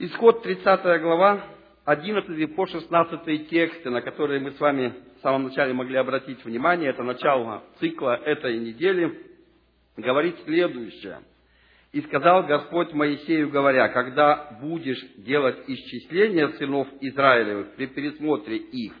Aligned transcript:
Исход 0.00 0.44
30 0.44 1.02
глава, 1.02 1.44
11 1.84 2.54
по 2.54 2.68
16 2.68 3.48
тексты, 3.48 3.90
на 3.90 4.00
которые 4.00 4.38
мы 4.38 4.52
с 4.52 4.60
вами 4.60 4.94
в 5.18 5.22
самом 5.22 5.44
начале 5.44 5.72
могли 5.72 5.96
обратить 5.96 6.44
внимание, 6.44 6.90
это 6.90 7.02
начало 7.02 7.64
цикла 7.80 8.14
этой 8.14 8.60
недели, 8.60 9.20
говорит 9.96 10.36
следующее. 10.44 11.18
«И 11.90 12.00
сказал 12.02 12.44
Господь 12.44 12.92
Моисею, 12.92 13.50
говоря, 13.50 13.88
когда 13.88 14.56
будешь 14.62 15.04
делать 15.16 15.64
исчисление 15.66 16.50
сынов 16.50 16.86
Израилевых 17.00 17.74
при 17.74 17.86
пересмотре 17.86 18.56
их, 18.56 18.92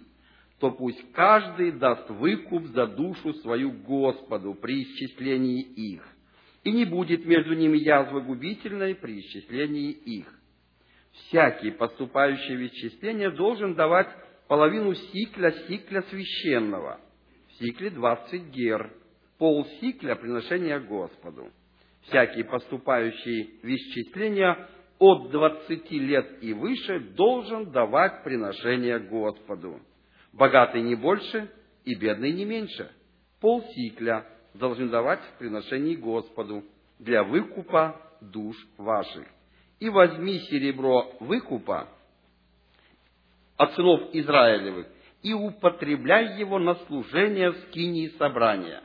то 0.58 0.72
пусть 0.72 1.12
каждый 1.12 1.70
даст 1.70 2.10
выкуп 2.10 2.64
за 2.74 2.88
душу 2.88 3.34
свою 3.34 3.70
Господу 3.70 4.54
при 4.54 4.82
исчислении 4.82 5.62
их, 5.62 6.02
и 6.64 6.72
не 6.72 6.86
будет 6.86 7.24
между 7.24 7.54
ними 7.54 7.78
язвы 7.78 8.20
губительной 8.22 8.96
при 8.96 9.20
исчислении 9.20 9.92
их. 9.92 10.37
Всякий, 11.26 11.72
поступающий 11.72 12.56
в 12.56 12.66
исчисление, 12.68 13.30
должен 13.30 13.74
давать 13.74 14.08
половину 14.48 14.94
сикля 14.94 15.52
сикля 15.66 16.02
священного. 16.02 17.00
В 17.48 17.52
сикле 17.64 17.90
двадцать 17.90 18.44
гер, 18.50 18.92
пол 19.38 19.66
сикля 19.80 20.14
приношения 20.14 20.78
Господу. 20.80 21.50
Всякий, 22.02 22.44
поступающий 22.44 23.60
в 23.62 23.66
исчисление 23.66 24.68
от 24.98 25.30
двадцати 25.30 25.98
лет 25.98 26.42
и 26.42 26.52
выше, 26.52 27.00
должен 27.00 27.70
давать 27.72 28.24
приношение 28.24 28.98
Господу. 28.98 29.80
Богатый 30.32 30.82
не 30.82 30.94
больше 30.94 31.50
и 31.84 31.94
бедный 31.94 32.32
не 32.32 32.44
меньше. 32.44 32.90
Пол 33.40 33.62
сикля 33.74 34.26
должны 34.54 34.88
давать 34.88 35.20
в 35.20 35.38
приношении 35.38 35.96
Господу 35.96 36.64
для 36.98 37.22
выкупа 37.22 38.00
душ 38.20 38.56
ваших. 38.76 39.26
И 39.80 39.88
возьми 39.88 40.40
серебро 40.40 41.12
выкупа 41.20 41.88
от 43.56 43.74
сынов 43.74 44.10
Израилевых 44.12 44.86
и 45.22 45.32
употребляй 45.32 46.38
его 46.38 46.58
на 46.58 46.74
служение 46.86 47.50
в 47.50 47.56
скинии 47.68 48.08
собрания. 48.18 48.82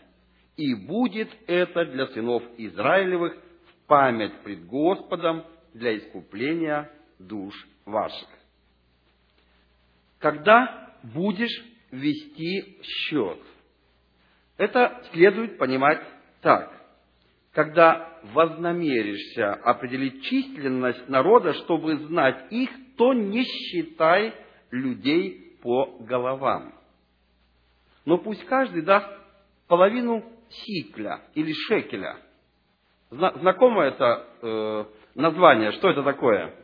И 0.57 0.75
будет 0.75 1.29
это 1.47 1.85
для 1.85 2.07
сынов 2.07 2.43
Израилевых 2.57 3.35
в 3.35 3.87
память 3.87 4.41
пред 4.43 4.65
Господом 4.65 5.45
для 5.73 5.97
искупления 5.97 6.91
душ 7.17 7.53
ваших. 7.85 8.29
Когда 10.19 10.95
будешь 11.03 11.63
вести 11.91 12.79
счет? 12.83 13.39
Это 14.57 15.03
следует 15.11 15.57
понимать 15.57 16.01
так. 16.41 16.71
Когда 17.51 18.12
вознамеришься 18.23 19.53
определить 19.53 20.23
численность 20.23 21.09
народа, 21.09 21.53
чтобы 21.53 21.97
знать 21.97 22.51
их, 22.51 22.69
то 22.97 23.13
не 23.13 23.43
считай 23.43 24.33
людей 24.71 25.57
по 25.61 25.97
головам. 25.99 26.73
Но 28.05 28.17
пусть 28.17 28.43
каждый 28.45 28.81
даст 28.81 29.07
половину 29.67 30.23
сикля 30.49 31.21
или 31.35 31.51
шекеля. 31.51 32.17
Знакомо 33.09 33.83
это 33.83 34.27
э, 34.41 34.85
название? 35.15 35.71
Что 35.73 35.89
это 35.89 36.03
такое? 36.03 36.55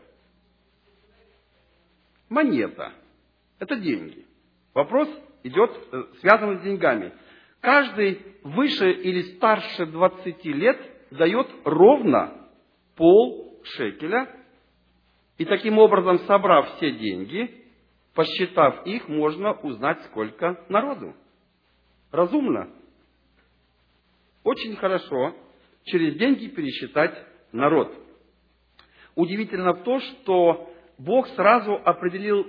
Монета. 2.30 2.94
Это 3.60 3.76
деньги. 3.76 4.26
Вопрос 4.74 5.08
идет, 5.44 5.72
э, 5.92 6.04
связан 6.20 6.60
с 6.60 6.64
деньгами. 6.64 7.14
Каждый 7.62 8.22
выше 8.44 8.92
или 8.92 9.36
старше 9.36 9.86
20 9.86 10.46
лет 10.46 10.99
дает 11.12 11.48
ровно 11.64 12.48
пол 12.96 13.60
шекеля, 13.64 14.30
и 15.38 15.46
таким 15.46 15.78
образом, 15.78 16.20
собрав 16.20 16.76
все 16.76 16.92
деньги, 16.92 17.64
посчитав 18.14 18.86
их, 18.86 19.08
можно 19.08 19.54
узнать, 19.54 20.04
сколько 20.06 20.66
народу. 20.68 21.16
Разумно. 22.12 22.70
Очень 24.44 24.76
хорошо 24.76 25.36
через 25.86 26.16
деньги 26.16 26.48
пересчитать 26.48 27.26
народ. 27.52 27.94
Удивительно 29.16 29.74
то, 29.74 30.00
что 30.00 30.70
Бог 30.98 31.28
сразу 31.30 31.74
определил 31.86 32.46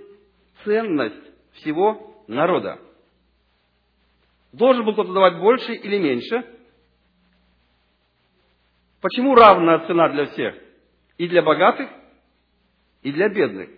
ценность 0.65 1.31
всего 1.55 2.25
народа. 2.27 2.81
Должен 4.53 4.85
был 4.85 4.95
кто-то 4.95 5.13
давать 5.13 5.39
больше 5.39 5.75
или 5.75 5.99
меньше? 5.99 6.60
Почему 9.01 9.35
равная 9.35 9.87
цена 9.87 10.09
для 10.11 10.27
всех? 10.27 10.55
И 11.17 11.29
для 11.29 11.43
богатых, 11.43 11.89
и 13.03 13.13
для 13.13 13.29
бедных. 13.29 13.71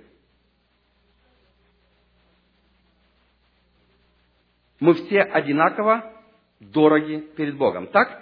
Мы 4.80 4.94
все 4.94 5.22
одинаково 5.22 6.12
дороги 6.58 7.20
перед 7.36 7.56
Богом, 7.56 7.86
так? 7.88 8.20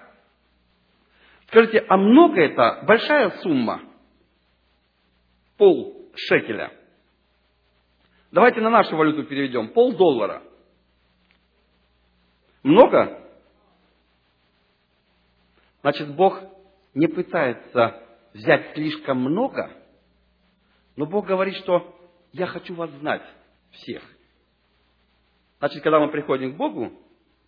Скажите, 1.46 1.84
а 1.88 1.96
много 1.96 2.40
это? 2.40 2.84
Большая 2.86 3.30
сумма? 3.42 3.82
Пол 5.56 6.10
шекеля. 6.14 6.72
Давайте 8.30 8.60
на 8.60 8.70
нашу 8.70 8.96
валюту 8.96 9.24
переведем. 9.24 9.68
Пол 9.68 9.96
доллара. 9.96 10.42
Много? 12.62 13.26
Значит, 15.80 16.14
Бог 16.14 16.40
не 16.94 17.06
пытается 17.06 18.02
взять 18.32 18.74
слишком 18.74 19.18
много, 19.18 19.70
но 20.96 21.06
Бог 21.06 21.26
говорит, 21.26 21.54
что 21.56 21.96
я 22.32 22.46
хочу 22.46 22.74
вас 22.74 22.90
знать 22.90 23.22
всех. 23.70 24.02
Значит, 25.58 25.82
когда 25.82 26.00
мы 26.00 26.10
приходим 26.10 26.54
к 26.54 26.56
Богу, 26.56 26.92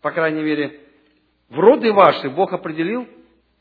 по 0.00 0.10
крайней 0.10 0.42
мере, 0.42 0.80
в 1.48 1.58
роды 1.58 1.92
ваши 1.92 2.30
Бог 2.30 2.52
определил, 2.52 3.06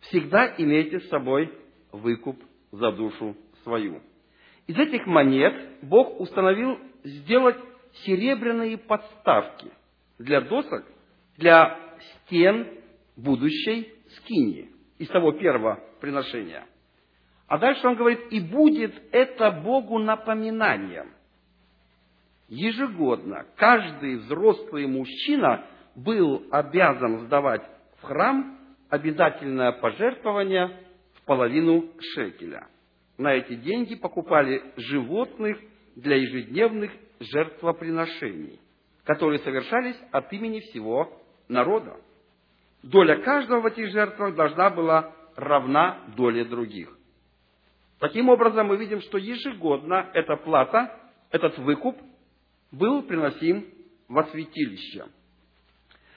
всегда 0.02 0.54
имейте 0.58 1.00
с 1.00 1.10
собой 1.10 1.54
выкуп 1.92 2.42
за 2.72 2.92
душу 2.92 3.36
свою. 3.64 4.02
Из 4.68 4.78
этих 4.78 5.06
монет 5.06 5.84
Бог 5.84 6.20
установил 6.20 6.80
сделать 7.04 7.58
серебряные 8.06 8.78
подставки 8.78 9.72
для 10.18 10.42
досок– 10.42 10.86
для 11.38 11.78
стен 12.26 12.68
будущей 13.16 13.94
скинии, 14.18 14.71
из 15.02 15.08
того 15.08 15.32
первого 15.32 15.80
приношения. 16.00 16.64
А 17.48 17.58
дальше 17.58 17.88
он 17.88 17.96
говорит, 17.96 18.20
и 18.30 18.40
будет 18.40 18.94
это 19.12 19.50
Богу 19.50 19.98
напоминанием. 19.98 21.12
Ежегодно 22.48 23.48
каждый 23.56 24.18
взрослый 24.18 24.86
мужчина 24.86 25.66
был 25.96 26.46
обязан 26.52 27.22
сдавать 27.26 27.64
в 28.00 28.04
храм 28.04 28.60
обязательное 28.90 29.72
пожертвование 29.72 30.80
в 31.16 31.24
половину 31.24 31.90
шекеля. 32.14 32.68
На 33.18 33.34
эти 33.34 33.56
деньги 33.56 33.96
покупали 33.96 34.62
животных 34.78 35.58
для 35.96 36.18
ежедневных 36.18 36.92
жертвоприношений, 37.20 38.60
которые 39.04 39.40
совершались 39.40 39.98
от 40.12 40.32
имени 40.32 40.60
всего 40.60 41.12
народа. 41.48 42.00
Доля 42.84 43.18
каждого 43.18 43.62
в 43.62 43.66
этих 43.68 43.92
жертвах 43.92 44.36
должна 44.36 44.70
была 44.70 45.14
равна 45.36 46.00
доле 46.16 46.46
других. 46.46 46.90
Таким 48.00 48.30
образом, 48.30 48.68
мы 48.68 48.78
видим, 48.78 49.02
что 49.02 49.18
ежегодно 49.18 50.10
эта 50.14 50.36
плата, 50.36 51.00
этот 51.30 51.58
выкуп 51.60 51.98
был 52.72 53.04
приносим 53.04 53.66
во 54.08 54.24
святилище. 54.26 55.06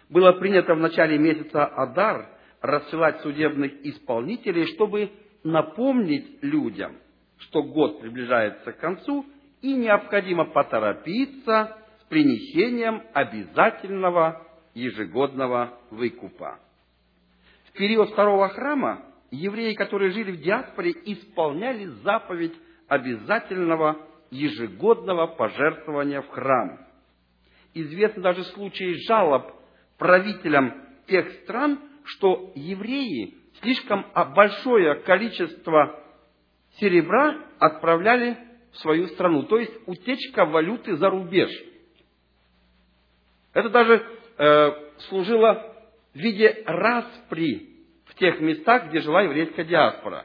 Было 0.08 0.32
принято 0.32 0.74
в 0.74 0.80
начале 0.80 1.18
месяца 1.18 1.66
Адар 1.66 2.28
рассылать 2.62 3.20
судебных 3.20 3.84
исполнителей, 3.84 4.66
чтобы 4.74 5.10
напомнить 5.42 6.42
людям, 6.42 6.96
что 7.38 7.62
год 7.62 8.00
приближается 8.00 8.72
к 8.72 8.78
концу, 8.78 9.26
и 9.60 9.74
необходимо 9.74 10.46
поторопиться 10.46 11.76
с 12.00 12.04
принесением 12.04 13.02
обязательного 13.12 14.46
ежегодного 14.74 15.78
выкупа. 15.90 16.60
В 17.68 17.72
период 17.72 18.10
второго 18.10 18.48
храма 18.48 19.04
евреи, 19.30 19.74
которые 19.74 20.10
жили 20.10 20.32
в 20.32 20.40
диаспоре, 20.40 20.92
исполняли 21.04 21.86
заповедь 21.86 22.54
обязательного 22.88 24.06
ежегодного 24.30 25.26
пожертвования 25.28 26.22
в 26.22 26.28
храм. 26.28 26.78
Известны 27.72 28.22
даже 28.22 28.44
случаи 28.44 28.94
жалоб 29.06 29.52
правителям 29.98 30.74
тех 31.06 31.30
стран, 31.42 31.80
что 32.04 32.52
евреи 32.54 33.34
слишком 33.60 34.06
большое 34.34 34.96
количество 35.02 36.00
серебра 36.78 37.46
отправляли 37.58 38.36
в 38.72 38.78
свою 38.78 39.06
страну, 39.08 39.44
то 39.44 39.58
есть 39.58 39.72
утечка 39.86 40.44
валюты 40.44 40.96
за 40.96 41.08
рубеж. 41.08 41.50
Это 43.52 43.70
даже 43.70 44.04
э, 44.38 44.70
служила 45.08 45.74
в 46.12 46.18
виде 46.18 46.62
распри 46.66 47.70
в 48.06 48.14
тех 48.14 48.40
местах, 48.40 48.88
где 48.88 49.00
жила 49.00 49.22
еврейская 49.22 49.64
диаспора. 49.64 50.24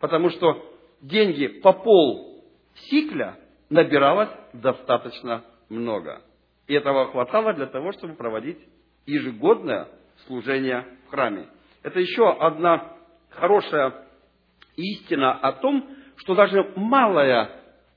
Потому 0.00 0.30
что 0.30 0.74
деньги 1.00 1.46
по 1.46 1.72
пол 1.72 2.44
сикля 2.88 3.38
набиралось 3.70 4.30
достаточно 4.52 5.44
много. 5.68 6.22
И 6.66 6.74
этого 6.74 7.10
хватало 7.10 7.52
для 7.52 7.66
того, 7.66 7.92
чтобы 7.92 8.14
проводить 8.14 8.58
ежегодное 9.06 9.88
служение 10.26 10.86
в 11.06 11.10
храме. 11.10 11.48
Это 11.82 12.00
еще 12.00 12.30
одна 12.30 12.96
хорошая 13.30 14.06
истина 14.76 15.32
о 15.32 15.52
том, 15.52 15.88
что 16.16 16.34
даже 16.34 16.72
малая 16.76 17.50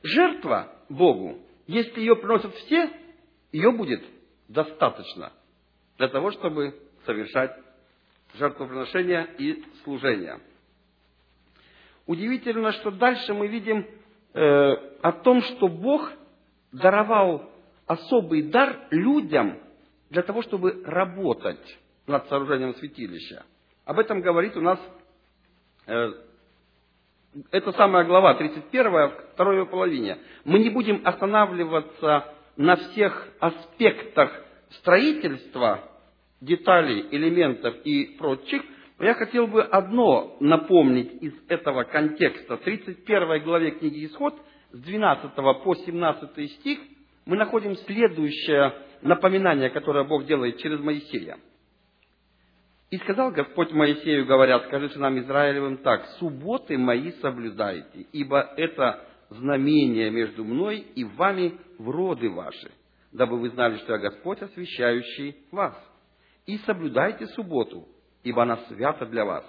жертва 0.04 0.74
Богу, 0.90 1.40
если 1.68 2.00
ее 2.00 2.16
приносят 2.16 2.54
все, 2.56 2.90
ее 3.51 3.72
будет 3.72 4.04
достаточно 4.48 5.32
для 5.98 6.08
того, 6.08 6.32
чтобы 6.32 6.80
совершать 7.06 7.52
жертвоприношения 8.36 9.24
и 9.38 9.64
служения. 9.84 10.40
Удивительно, 12.06 12.72
что 12.74 12.92
дальше 12.92 13.34
мы 13.34 13.48
видим 13.48 13.86
э, 14.34 14.40
о 15.02 15.12
том, 15.12 15.42
что 15.42 15.68
Бог 15.68 16.12
даровал 16.72 17.50
особый 17.86 18.44
дар 18.44 18.88
людям 18.92 19.60
для 20.10 20.22
того, 20.22 20.42
чтобы 20.42 20.84
работать 20.86 21.80
над 22.06 22.28
сооружением 22.30 22.76
святилища. 22.76 23.46
Об 23.86 24.00
этом 24.00 24.22
говорит 24.22 24.56
у 24.56 24.62
нас 24.62 24.80
э, 25.88 26.12
это 27.52 27.72
самая 27.74 28.06
глава, 28.06 28.36
31, 28.36 29.12
второй 29.34 29.66
половине. 29.66 30.18
Мы 30.46 30.60
не 30.60 30.70
будем 30.70 31.02
останавливаться 31.06 32.34
на 32.57 32.75
всех 32.75 33.30
аспектах 33.39 34.31
строительства, 34.80 35.83
деталей, 36.42 37.07
элементов 37.12 37.75
и 37.83 38.18
прочих, 38.18 38.63
я 39.00 39.13
хотел 39.13 39.48
бы 39.48 39.62
одно 39.63 40.38
напомнить 40.39 41.21
из 41.21 41.33
этого 41.48 41.83
контекста. 41.83 42.57
В 42.57 42.62
31 42.62 43.44
главе 43.44 43.71
книги 43.71 44.06
Исход, 44.07 44.36
с 44.71 44.80
12 44.80 45.36
по 45.36 45.75
17 45.75 46.51
стих, 46.51 46.80
мы 47.25 47.38
находим 47.38 47.75
следующее 47.75 48.74
напоминание, 49.01 49.69
которое 49.69 50.04
Бог 50.04 50.25
делает 50.25 50.57
через 50.57 50.80
Моисея. 50.80 51.38
И 52.89 52.98
сказал 52.98 53.31
Господь 53.31 53.71
Моисею, 53.71 54.25
говоря, 54.25 54.59
скажи 54.62 54.89
сынам 54.89 55.19
Израилевым 55.19 55.77
так, 55.77 56.06
субботы 56.19 56.77
мои 56.77 57.12
соблюдайте, 57.21 58.07
ибо 58.13 58.39
это 58.56 59.06
знамение 59.30 60.10
между 60.10 60.44
мной 60.44 60.80
и 60.96 61.04
вами 61.04 61.58
в 61.78 61.90
роды 61.90 62.30
ваши, 62.30 62.72
дабы 63.12 63.40
вы 63.40 63.50
знали, 63.50 63.78
что 63.78 63.94
я 63.94 64.00
Господь, 64.00 64.42
освящающий 64.42 65.38
вас. 65.52 65.76
И 66.46 66.58
соблюдайте 66.60 67.28
субботу, 67.28 67.88
ибо 68.24 68.44
она 68.44 68.58
свята 68.68 69.06
для 69.06 69.26
вас. 69.26 69.46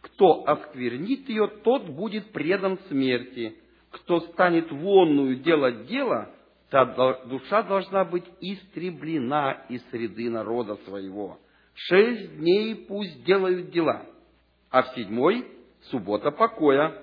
Кто 0.00 0.44
осквернит 0.46 1.28
ее, 1.28 1.46
тот 1.62 1.86
будет 1.90 2.32
предан 2.32 2.78
смерти. 2.88 3.56
Кто 3.90 4.20
станет 4.20 4.70
вонную 4.70 5.36
делать 5.36 5.86
дело, 5.86 6.30
та 6.70 6.84
душа 7.26 7.62
должна 7.62 8.04
быть 8.04 8.24
истреблена 8.40 9.66
из 9.68 9.82
среды 9.90 10.30
народа 10.30 10.76
своего 10.86 11.38
Шесть 11.74 12.36
дней 12.36 12.74
пусть 12.74 13.24
делают 13.24 13.70
дела, 13.70 14.04
а 14.70 14.82
в 14.82 14.94
седьмой– 14.94 15.46
суббота 15.90 16.30
покоя, 16.30 17.02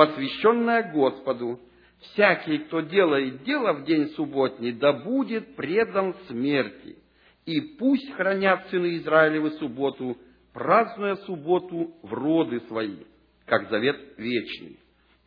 посвященная 0.00 0.90
Господу. 0.94 1.60
Всякий, 2.00 2.56
кто 2.60 2.80
делает 2.80 3.42
дело 3.42 3.74
в 3.74 3.84
день 3.84 4.08
субботний, 4.16 4.72
да 4.72 4.94
будет 4.94 5.56
предан 5.56 6.14
смерти. 6.26 6.96
И 7.44 7.60
пусть 7.78 8.10
хранят 8.14 8.66
сыны 8.70 8.96
Израилевы 8.96 9.50
субботу, 9.58 10.16
празднуя 10.54 11.16
субботу 11.16 11.92
в 12.02 12.14
роды 12.14 12.60
свои, 12.60 12.96
как 13.44 13.68
завет 13.68 14.00
вечный. 14.16 14.78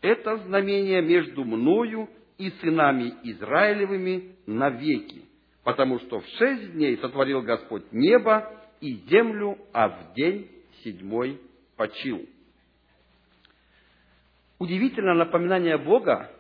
Это 0.01 0.37
знамение 0.37 1.03
между 1.03 1.43
мною 1.43 2.09
и 2.39 2.49
сынами 2.61 3.13
Израилевыми 3.25 4.37
навеки, 4.47 5.25
потому 5.63 5.99
что 5.99 6.19
в 6.19 6.25
шесть 6.39 6.73
дней 6.73 6.97
сотворил 6.97 7.43
Господь 7.43 7.91
небо 7.91 8.51
и 8.81 8.95
землю, 9.07 9.55
а 9.71 9.89
в 9.89 10.15
день 10.15 10.49
седьмой 10.83 11.39
почил. 11.77 12.25
Удивительное 14.63 15.15
напоминание 15.15 15.77
Бога 15.77 16.31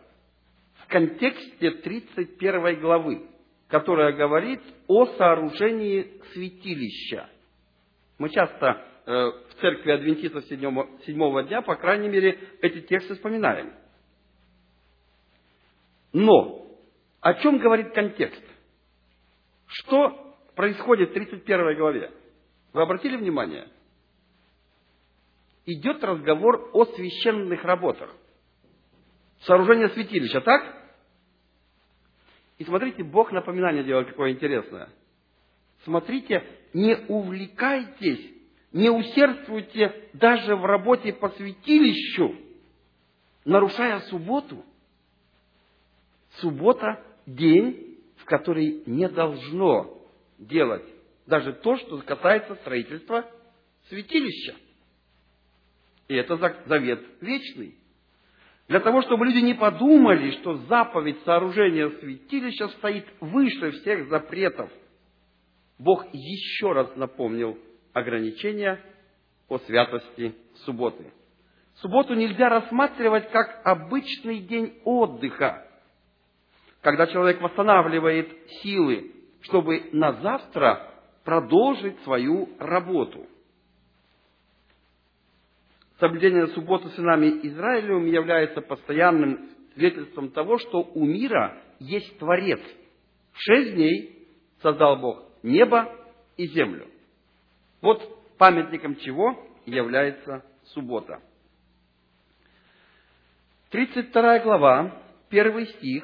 в 0.75 0.87
контексте 0.87 1.71
31 1.71 2.79
главы, 2.79 3.27
которая 3.67 4.13
говорит 4.13 4.61
о 4.87 5.07
сооружении 5.07 6.21
святилища. 6.31 7.29
Мы 8.19 8.29
часто 8.29 8.81
э, 9.05 9.11
в 9.11 9.55
церкви 9.59 9.91
адвентистов 9.91 10.45
седьмого, 10.45 10.87
седьмого 11.05 11.43
дня, 11.43 11.61
по 11.63 11.75
крайней 11.75 12.07
мере, 12.07 12.39
эти 12.61 12.79
тексты 12.79 13.15
вспоминаем. 13.15 13.73
Но 16.13 16.65
о 17.19 17.33
чем 17.33 17.57
говорит 17.57 17.91
контекст? 17.93 18.41
Что 19.67 20.33
происходит 20.55 21.09
в 21.09 21.13
31 21.13 21.75
главе? 21.75 22.09
Вы 22.71 22.83
обратили 22.83 23.17
внимание? 23.17 23.67
Идет 25.65 26.03
разговор 26.03 26.69
о 26.73 26.85
священных 26.85 27.63
работах. 27.63 28.13
Сооружение 29.41 29.89
святилища, 29.89 30.41
так? 30.41 30.61
И 32.57 32.65
смотрите, 32.65 33.03
Бог 33.03 33.31
напоминание 33.31 33.83
делает 33.83 34.09
какое 34.09 34.31
интересное. 34.31 34.89
Смотрите, 35.83 36.43
не 36.73 36.95
увлекайтесь, 37.07 38.33
не 38.71 38.89
усердствуйте 38.89 40.09
даже 40.13 40.55
в 40.55 40.65
работе 40.65 41.13
по 41.13 41.29
святилищу, 41.29 42.35
нарушая 43.45 43.99
субботу. 44.01 44.63
Суббота– 46.37 47.03
день, 47.25 47.99
в 48.17 48.25
который 48.25 48.83
не 48.85 49.07
должно 49.07 50.01
делать 50.37 50.83
даже 51.25 51.53
то, 51.53 51.77
что 51.77 51.97
касается 51.99 52.55
строительства 52.55 53.29
святилища. 53.87 54.55
И 56.07 56.15
это 56.15 56.35
завет 56.65 57.01
вечный. 57.21 57.75
Для 58.67 58.79
того, 58.79 59.01
чтобы 59.01 59.25
люди 59.25 59.39
не 59.39 59.53
подумали, 59.53 60.31
что 60.31 60.55
заповедь 60.67 61.19
сооружения 61.25 61.89
святилища 61.89 62.69
стоит 62.69 63.05
выше 63.19 63.71
всех 63.71 64.07
запретов, 64.09 64.71
Бог 65.79 66.05
еще 66.13 66.71
раз 66.71 66.95
напомнил 66.95 67.57
ограничения 67.93 68.79
о 69.49 69.57
святости 69.59 70.35
субботы. 70.65 71.11
Субботу 71.75 72.13
нельзя 72.13 72.49
рассматривать 72.49 73.29
как 73.31 73.61
обычный 73.65 74.39
день 74.39 74.79
отдыха, 74.85 75.67
когда 76.81 77.07
человек 77.07 77.41
восстанавливает 77.41 78.29
силы, 78.61 79.11
чтобы 79.41 79.89
на 79.91 80.13
завтра 80.13 80.89
продолжить 81.23 81.99
свою 82.03 82.49
работу. 82.59 83.25
Соблюдение 86.03 86.47
субботы 86.47 86.89
сынами 86.89 87.27
Израилевым 87.47 88.07
является 88.07 88.59
постоянным 88.59 89.49
свидетельством 89.73 90.31
того, 90.31 90.57
что 90.57 90.81
у 90.81 91.05
мира 91.05 91.57
есть 91.79 92.19
Творец. 92.19 92.59
В 93.31 93.39
шесть 93.39 93.73
дней 93.75 94.27
создал 94.61 94.97
Бог 94.97 95.23
небо 95.43 95.95
и 96.35 96.47
землю. 96.47 96.89
Вот 97.79 98.01
памятником 98.37 98.97
чего 98.97 99.47
является 99.65 100.43
суббота. 100.73 101.21
32 103.69 104.39
глава, 104.39 105.01
первый 105.29 105.67
стих, 105.67 106.03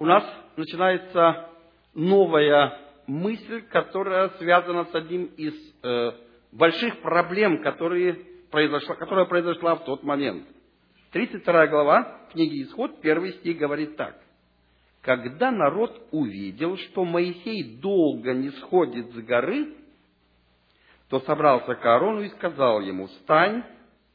у 0.00 0.06
нас 0.06 0.24
начинается 0.56 1.50
новая 1.94 2.80
мысль, 3.06 3.62
которая 3.70 4.30
связана 4.40 4.86
с 4.86 4.94
одним 4.96 5.26
из 5.36 5.54
э, 5.84 6.10
больших 6.50 7.00
проблем, 7.00 7.62
которые 7.62 8.33
произошла, 8.54 8.94
которая 8.94 9.24
произошла 9.24 9.74
в 9.74 9.84
тот 9.84 10.04
момент. 10.04 10.46
32 11.10 11.66
глава 11.66 12.20
книги 12.30 12.62
Исход, 12.62 13.00
первый 13.00 13.32
стих 13.32 13.58
говорит 13.58 13.96
так. 13.96 14.16
Когда 15.02 15.50
народ 15.50 16.06
увидел, 16.12 16.76
что 16.76 17.04
Моисей 17.04 17.78
долго 17.80 18.32
не 18.32 18.50
сходит 18.50 19.10
с 19.10 19.16
горы, 19.24 19.74
то 21.08 21.18
собрался 21.22 21.74
к 21.74 21.84
Аарону 21.84 22.20
и 22.20 22.28
сказал 22.28 22.80
ему, 22.80 23.08
«Встань 23.08 23.64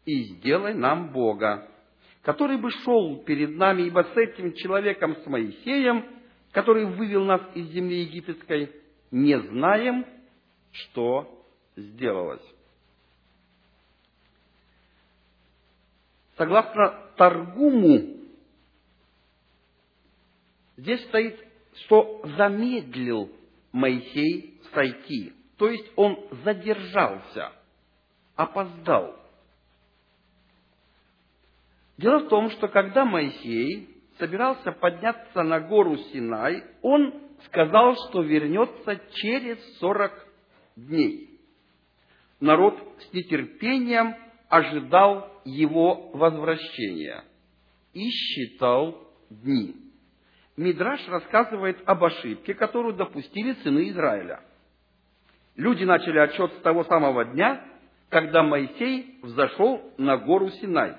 и 0.06 0.24
сделай 0.24 0.74
нам 0.74 1.12
Бога, 1.12 1.70
который 2.22 2.58
бы 2.58 2.72
шел 2.72 3.22
перед 3.26 3.58
нами, 3.58 3.88
ибо 3.88 4.04
с 4.04 4.16
этим 4.16 4.54
человеком, 4.54 5.18
с 5.18 5.26
Моисеем, 5.26 6.06
который 6.54 6.86
вывел 6.86 7.26
нас 7.26 7.42
из 7.56 7.68
земли 7.72 8.04
египетской, 8.04 8.72
не 9.12 9.38
знаем, 9.38 10.06
что 10.72 11.44
сделалось. 11.76 12.59
Согласно 16.40 17.12
Таргуму, 17.18 18.16
здесь 20.78 21.04
стоит, 21.10 21.38
что 21.84 22.22
замедлил 22.38 23.30
Моисей 23.74 24.62
сойти. 24.74 25.34
То 25.58 25.68
есть 25.68 25.92
он 25.98 26.18
задержался, 26.46 27.52
опоздал. 28.38 29.18
Дело 31.98 32.20
в 32.20 32.30
том, 32.30 32.52
что 32.52 32.70
когда 32.70 33.04
Моисей 33.04 34.02
собирался 34.18 34.72
подняться 34.72 35.44
на 35.44 35.60
гору 35.60 35.98
Синай, 35.98 36.64
он 36.82 37.22
сказал, 37.48 37.98
что 38.08 38.22
вернется 38.22 38.96
через 39.16 39.58
сорок 39.80 40.14
дней. 40.78 41.38
Народ 42.40 42.80
с 43.02 43.12
нетерпением 43.12 44.16
ожидал 44.50 45.32
его 45.46 46.10
возвращения 46.14 47.24
и 47.94 48.10
считал 48.10 49.08
дни. 49.30 49.76
Мидраш 50.58 51.08
рассказывает 51.08 51.80
об 51.86 52.04
ошибке, 52.04 52.54
которую 52.54 52.96
допустили 52.96 53.54
сыны 53.64 53.90
Израиля. 53.90 54.42
Люди 55.56 55.84
начали 55.84 56.20
отчет 56.20 56.52
с 56.54 56.62
того 56.62 56.84
самого 56.84 57.26
дня, 57.26 57.64
когда 58.10 58.44
Моисей 58.44 59.20
взошел 59.22 59.94
на 59.98 60.18
гору 60.18 60.50
Синай. 60.50 60.98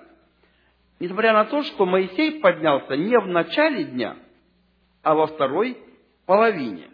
Несмотря 0.99 1.33
на 1.33 1.45
то, 1.47 1.63
что 1.63 1.87
Моисей 1.87 2.41
поднялся 2.41 2.97
не 2.97 3.19
в 3.19 3.27
начале 3.27 3.85
дня, 3.85 4.17
а 5.03 5.15
во 5.15 5.27
второй 5.27 5.79
половине. 6.27 6.91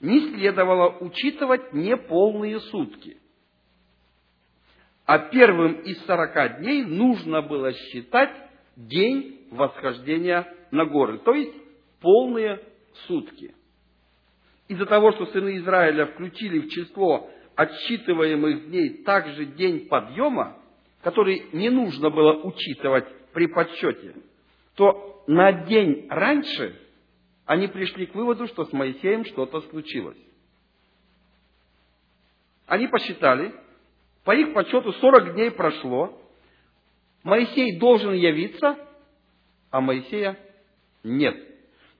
Не 0.00 0.20
следовало 0.20 0.98
учитывать 1.00 1.72
неполные 1.72 2.60
сутки. 2.60 3.18
А 5.08 5.20
первым 5.30 5.80
из 5.84 6.04
сорока 6.04 6.50
дней 6.50 6.84
нужно 6.84 7.40
было 7.40 7.72
считать 7.72 8.30
день 8.76 9.48
восхождения 9.50 10.46
на 10.70 10.84
горы, 10.84 11.16
то 11.20 11.32
есть 11.32 11.54
полные 12.02 12.60
сутки. 13.06 13.54
Из-за 14.68 14.84
того, 14.84 15.12
что 15.12 15.24
сыны 15.28 15.56
Израиля 15.56 16.08
включили 16.08 16.58
в 16.58 16.68
число 16.68 17.30
отсчитываемых 17.54 18.68
дней 18.68 19.02
также 19.02 19.46
день 19.46 19.88
подъема, 19.88 20.58
который 21.00 21.46
не 21.54 21.70
нужно 21.70 22.10
было 22.10 22.42
учитывать 22.42 23.06
при 23.32 23.46
подсчете, 23.46 24.14
то 24.74 25.24
на 25.26 25.64
день 25.64 26.06
раньше 26.10 26.78
они 27.46 27.66
пришли 27.66 28.04
к 28.04 28.14
выводу, 28.14 28.46
что 28.46 28.66
с 28.66 28.72
Моисеем 28.74 29.24
что-то 29.24 29.62
случилось. 29.70 30.18
Они 32.66 32.86
посчитали, 32.88 33.54
по 34.28 34.32
их 34.36 34.52
подсчету 34.52 34.92
40 34.92 35.32
дней 35.32 35.50
прошло, 35.50 36.20
Моисей 37.22 37.78
должен 37.78 38.12
явиться, 38.12 38.76
а 39.70 39.80
Моисея 39.80 40.38
нет. 41.02 41.34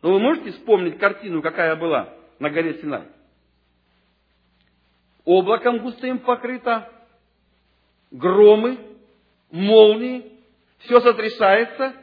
Но 0.02 0.12
вы 0.12 0.20
можете 0.20 0.52
вспомнить 0.52 0.99
картину, 0.99 1.40
какая 1.40 1.75
была 1.76 2.14
на 2.38 2.50
горе 2.50 2.82
Синай? 2.82 3.04
Облаком 5.25 5.78
густым 5.78 6.18
покрыто, 6.18 6.92
громы, 8.11 8.76
молнии, 9.50 10.30
все 10.80 11.00
сотрясается, 11.00 11.94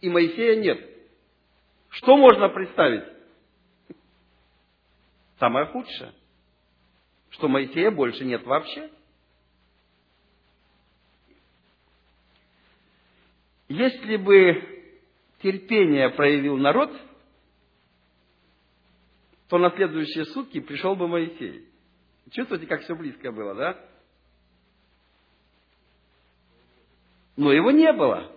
и 0.00 0.10
Моисея 0.10 0.56
нет. 0.56 0.84
Что 1.90 2.16
можно 2.16 2.48
представить? 2.48 3.04
Самое 5.38 5.66
худшее, 5.66 6.12
что 7.28 7.46
Моисея 7.46 7.92
больше 7.92 8.24
нет 8.24 8.44
вообще. 8.44 8.90
Если 13.70 14.16
бы 14.16 14.90
терпение 15.42 16.10
проявил 16.10 16.56
народ, 16.56 16.90
то 19.48 19.58
на 19.58 19.70
следующие 19.70 20.24
сутки 20.24 20.58
пришел 20.58 20.96
бы 20.96 21.06
Моисей. 21.06 21.68
Чувствуете, 22.32 22.66
как 22.66 22.82
все 22.82 22.96
близко 22.96 23.30
было, 23.30 23.54
да? 23.54 23.78
Но 27.36 27.52
его 27.52 27.70
не 27.70 27.92
было. 27.92 28.32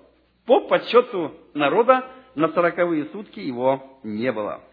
По 0.46 0.68
подсчету 0.68 1.36
народа 1.56 2.12
на 2.36 2.50
сороковые 2.50 3.06
сутки 3.06 3.40
его 3.40 4.00
не 4.04 4.32
было. 4.32 4.64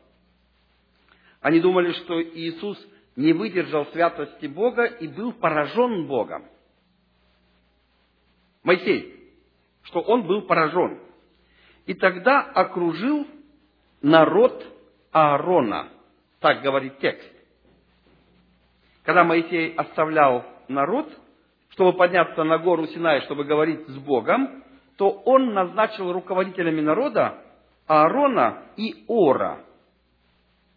Они 1.41 1.61
думали, 1.61 1.93
что 1.93 2.23
Иисус 2.23 2.79
не 3.17 3.33
выдержал 3.33 3.87
святости 3.87 4.45
Бога 4.45 4.85
и 4.85 5.09
был 5.09 5.33
поражен 5.33 6.07
Богом. 6.07 6.47
Моисей, 8.63 9.20
что 9.91 10.01
он 10.01 10.23
был 10.23 10.43
поражен. 10.43 11.01
И 11.87 11.95
тогда 11.95 12.41
окружил 12.41 13.27
народ 14.01 14.65
Аарона. 15.13 15.89
Так 16.39 16.63
говорит 16.63 16.99
текст. 17.01 17.29
Когда 19.03 19.25
Моисей 19.25 19.75
оставлял 19.75 20.45
народ, 20.69 21.11
чтобы 21.71 21.97
подняться 21.97 22.45
на 22.45 22.59
гору 22.59 22.87
Синай, 22.87 23.21
чтобы 23.23 23.45
говорить 23.45 23.87
с 23.89 23.99
Богом, 23.99 24.63
то 24.97 25.11
он 25.11 25.53
назначил 25.53 26.13
руководителями 26.13 26.81
народа 26.81 27.43
Аарона 27.87 28.63
и 28.77 29.05
Ора. 29.09 29.65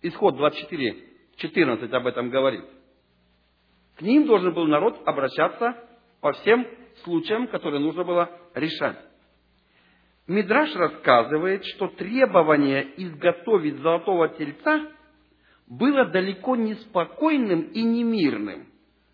Исход 0.01 0.35
24, 0.35 0.97
14 1.35 1.93
об 1.93 2.07
этом 2.07 2.29
говорит. 2.29 2.65
К 3.97 4.01
ним 4.01 4.25
должен 4.25 4.53
был 4.53 4.65
народ 4.65 4.99
обращаться 5.05 5.77
по 6.19 6.31
всем 6.33 6.65
случаям, 7.03 7.47
которые 7.47 7.79
нужно 7.79 8.03
было 8.03 8.29
решать. 8.53 8.97
Мидраш 10.27 10.73
рассказывает, 10.75 11.65
что 11.65 11.89
требование 11.89 12.87
изготовить 12.97 13.79
золотого 13.79 14.29
тельца 14.29 14.89
было 15.67 16.05
далеко 16.05 16.55
не 16.55 16.75
спокойным 16.75 17.61
и 17.61 17.83
не 17.83 18.03
мирным, 18.03 18.67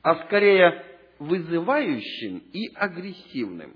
а 0.03 0.15
скорее 0.25 0.85
вызывающим 1.17 2.43
и 2.53 2.73
агрессивным. 2.75 3.75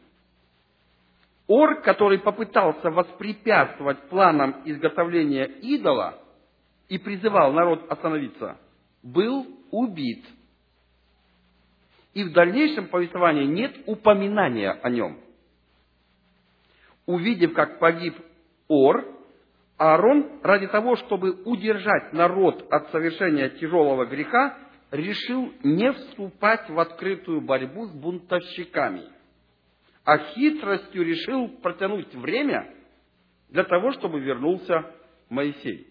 Ор, 1.47 1.81
который 1.81 2.19
попытался 2.19 2.89
воспрепятствовать 2.89 4.09
планам 4.09 4.61
изготовления 4.65 5.45
идола 5.45 6.19
и 6.87 6.97
призывал 6.97 7.51
народ 7.51 7.85
остановиться, 7.91 8.57
был 9.01 9.45
убит. 9.71 10.23
И 12.13 12.23
в 12.23 12.31
дальнейшем 12.31 12.87
повествовании 12.87 13.45
нет 13.45 13.75
упоминания 13.85 14.71
о 14.71 14.89
нем. 14.89 15.19
Увидев, 17.05 17.53
как 17.53 17.79
погиб 17.79 18.15
Ор, 18.67 19.05
Аарон 19.77 20.39
ради 20.43 20.67
того, 20.67 20.95
чтобы 20.95 21.43
удержать 21.43 22.13
народ 22.13 22.65
от 22.71 22.91
совершения 22.91 23.49
тяжелого 23.49 24.05
греха, 24.05 24.57
решил 24.91 25.51
не 25.63 25.91
вступать 25.91 26.69
в 26.69 26.79
открытую 26.79 27.41
борьбу 27.41 27.87
с 27.87 27.91
бунтовщиками– 27.91 29.03
а 30.05 30.17
хитростью 30.17 31.03
решил 31.03 31.47
протянуть 31.61 32.13
время 32.13 32.73
для 33.49 33.63
того, 33.63 33.91
чтобы 33.93 34.19
вернулся 34.19 34.91
Моисей. 35.29 35.87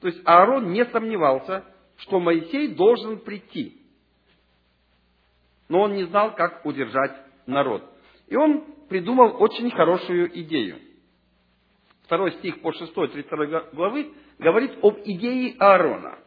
То 0.00 0.08
есть 0.08 0.20
Аарон 0.24 0.72
не 0.72 0.84
сомневался, 0.86 1.64
что 1.98 2.18
Моисей 2.18 2.74
должен 2.74 3.20
прийти. 3.20 3.79
Но 5.70 5.82
он 5.82 5.94
не 5.94 6.04
знал, 6.04 6.34
как 6.34 6.66
удержать 6.66 7.12
народ. 7.46 7.84
И 8.26 8.34
он 8.34 8.64
придумал 8.88 9.36
очень 9.40 9.70
хорошую 9.70 10.28
идею. 10.40 10.78
Второй 12.02 12.32
стих 12.32 12.60
по 12.60 12.72
6, 12.72 12.92
32 12.92 13.46
главы 13.72 14.12
говорит 14.40 14.72
об 14.82 14.98
идее 15.04 15.54
Аарона. 15.60 16.18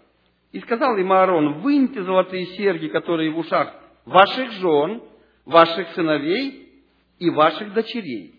И 0.53 0.59
сказал 0.61 0.95
им 0.95 1.11
Аарон, 1.11 1.59
выньте 1.59 2.03
золотые 2.03 2.45
серьги, 2.55 2.87
которые 2.87 3.31
в 3.31 3.37
ушах 3.37 3.75
ваших 4.05 4.49
жен, 4.53 5.03
ваших 5.43 5.89
сыновей 5.89 6.81
и 7.19 7.29
ваших 7.29 7.73
дочерей, 7.73 8.35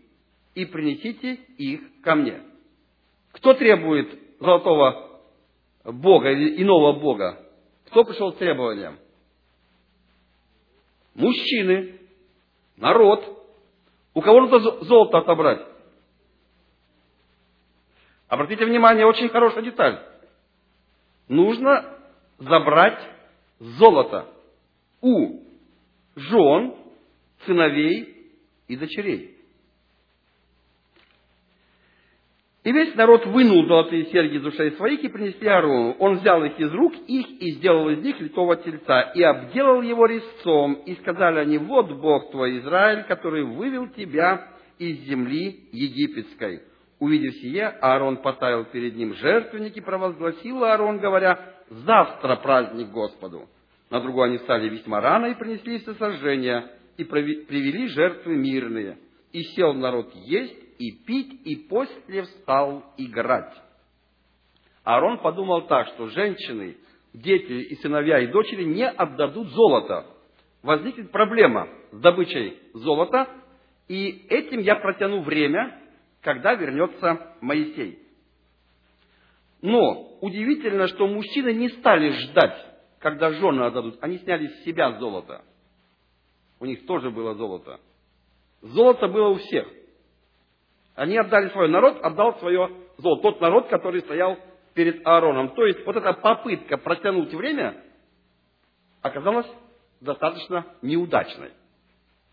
и 0.54 0.64
принесите 0.64 1.34
их 1.58 1.80
ко 2.02 2.14
мне. 2.14 2.40
Кто 3.32 3.52
требует 3.52 4.18
золотого 4.40 5.20
Бога 5.84 6.30
или 6.30 6.62
иного 6.62 6.99
Бога? 6.99 7.46
Кто 7.88 8.04
пришел 8.04 8.32
с 8.32 8.37
требованием? 8.37 8.99
Мужчины, 11.14 12.00
народ. 12.76 13.25
У 14.14 14.21
кого 14.21 14.42
нужно 14.42 14.85
золото 14.85 15.18
отобрать? 15.18 15.66
Обратите 18.28 18.64
внимание, 18.64 19.06
очень 19.06 19.28
хорошая 19.28 19.62
деталь. 19.64 20.00
Нужно 21.28 21.99
забрать 22.38 23.00
золото 23.59 24.26
у 25.00 25.40
жен, 26.16 26.75
сыновей 27.47 28.33
и 28.68 28.76
дочерей. 28.76 29.34
И 32.64 32.73
весь 32.73 32.94
народ 32.94 33.26
вынул 33.26 33.66
золотые 33.66 34.06
серьги 34.06 34.37
из 34.37 34.47
ушей 34.47 34.73
своих 34.73 35.04
и 35.04 35.09
принесли 35.09 35.49
Аарону. 35.49 35.97
Он 35.99 36.16
взял 36.16 36.42
их 36.44 36.59
из 36.59 36.73
рук 36.73 36.94
их 37.06 37.26
и 37.42 37.52
сделал 37.52 37.90
из 37.90 37.99
них 37.99 38.18
литого 38.21 38.56
тельца, 38.56 39.12
и 39.14 39.23
обделал 39.23 39.83
его 39.83 40.06
резцом. 40.06 40.73
И 40.87 40.94
сказали 40.94 41.40
они, 41.40 41.59
вот 41.59 41.92
Бог 41.92 42.30
твой, 42.30 42.59
Израиль, 42.61 43.04
который 43.04 43.44
вывел 43.44 43.88
тебя 43.88 44.49
из 44.78 44.99
земли 45.00 45.68
египетской. 45.73 46.62
Увидев 47.00 47.35
сие, 47.35 47.66
Аарон 47.66 48.16
поставил 48.16 48.64
перед 48.64 48.97
ним 48.97 49.14
жертвенник 49.14 49.76
и 49.76 49.83
провозгласил 49.83 50.64
Аарон, 50.64 51.00
говоря, 51.00 51.38
завтра 51.68 52.37
праздник 52.37 52.88
Господу. 52.88 53.47
На 53.90 54.00
другой 54.00 54.30
они 54.30 54.38
стали 54.38 54.71
весьма 54.71 55.02
рано 55.02 55.26
и 55.26 55.35
принесли 55.35 55.80
все 55.80 55.92
сожжения, 55.94 56.71
и 56.97 57.04
привели 57.04 57.88
жертвы 57.88 58.37
мирные. 58.37 58.97
И 59.33 59.42
сел 59.54 59.75
народ 59.75 60.11
есть 60.14 60.63
и 60.78 60.93
пить, 60.93 61.47
и 61.47 61.57
после 61.57 62.23
встал 62.23 62.85
играть. 62.97 63.54
Аарон 64.85 65.19
подумал 65.19 65.66
так, 65.66 65.88
что 65.88 66.09
женщины, 66.09 66.76
дети 67.12 67.52
и 67.52 67.75
сыновья 67.76 68.21
и 68.21 68.26
дочери 68.26 68.64
не 68.64 68.88
отдадут 68.88 69.49
золото. 69.49 70.07
Возникнет 70.62 71.11
проблема 71.11 71.69
с 71.93 71.99
добычей 71.99 72.59
золота, 72.75 73.28
и 73.88 74.26
этим 74.28 74.61
я 74.61 74.76
протяну 74.76 75.23
время, 75.23 75.78
когда 76.21 76.54
вернется 76.54 77.35
Моисей. 77.40 77.99
Но 79.62 80.19
удивительно, 80.21 80.88
что 80.88 81.07
мужчины 81.07 81.54
не 81.54 81.69
стали 81.71 82.11
ждать, 82.11 82.66
когда 82.99 83.31
жены 83.31 83.62
отдадут. 83.62 83.99
Они 84.02 84.19
сняли 84.19 84.49
с 84.49 84.64
себя 84.64 84.99
золото. 84.99 85.43
У 86.61 86.66
них 86.66 86.87
тоже 86.87 87.11
было 87.11 87.35
золото. 87.35 87.81
Золото 88.61 89.09
было 89.09 89.28
у 89.28 89.35
всех. 89.37 89.66
Они 90.94 91.16
отдали 91.18 91.48
свое. 91.50 91.68
Народ 91.68 92.02
отдал 92.02 92.38
свое 92.38 92.70
золото. 92.98 93.22
Тот 93.22 93.40
народ, 93.40 93.68
который 93.68 94.00
стоял 94.02 94.38
перед 94.74 95.06
Аароном. 95.06 95.54
То 95.54 95.66
есть 95.66 95.84
вот 95.86 95.96
эта 95.96 96.12
попытка 96.12 96.76
протянуть 96.76 97.32
время 97.34 97.76
оказалась 99.02 99.46
достаточно 100.00 100.66
неудачной. 100.82 101.52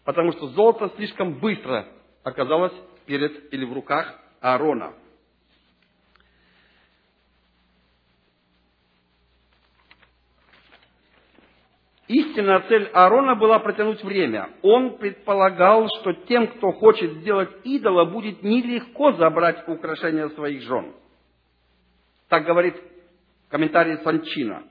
Потому 0.04 0.32
что 0.34 0.48
золото 0.48 0.92
слишком 0.96 1.40
быстро 1.40 1.88
оказалось 2.24 2.74
перед 3.06 3.54
или 3.54 3.66
в 3.66 3.74
руках 3.74 4.20
Аарона. 4.42 4.94
Истинная 12.12 12.60
цель 12.68 12.90
Аарона 12.92 13.36
была 13.36 13.60
протянуть 13.60 14.04
время. 14.04 14.50
Он 14.64 14.98
предполагал, 14.98 15.88
что 16.02 16.12
тем, 16.12 16.48
кто 16.48 16.74
хочет 16.74 17.10
сделать 17.20 17.50
идола, 17.64 18.04
будет 18.04 18.44
нелегко 18.44 19.14
забрать 19.14 19.66
украшения 19.66 20.28
своих 20.32 20.62
жен. 20.64 20.94
Так 22.28 22.44
говорит 22.44 22.76
комментарий 23.48 23.96
Санчина. 24.00 24.64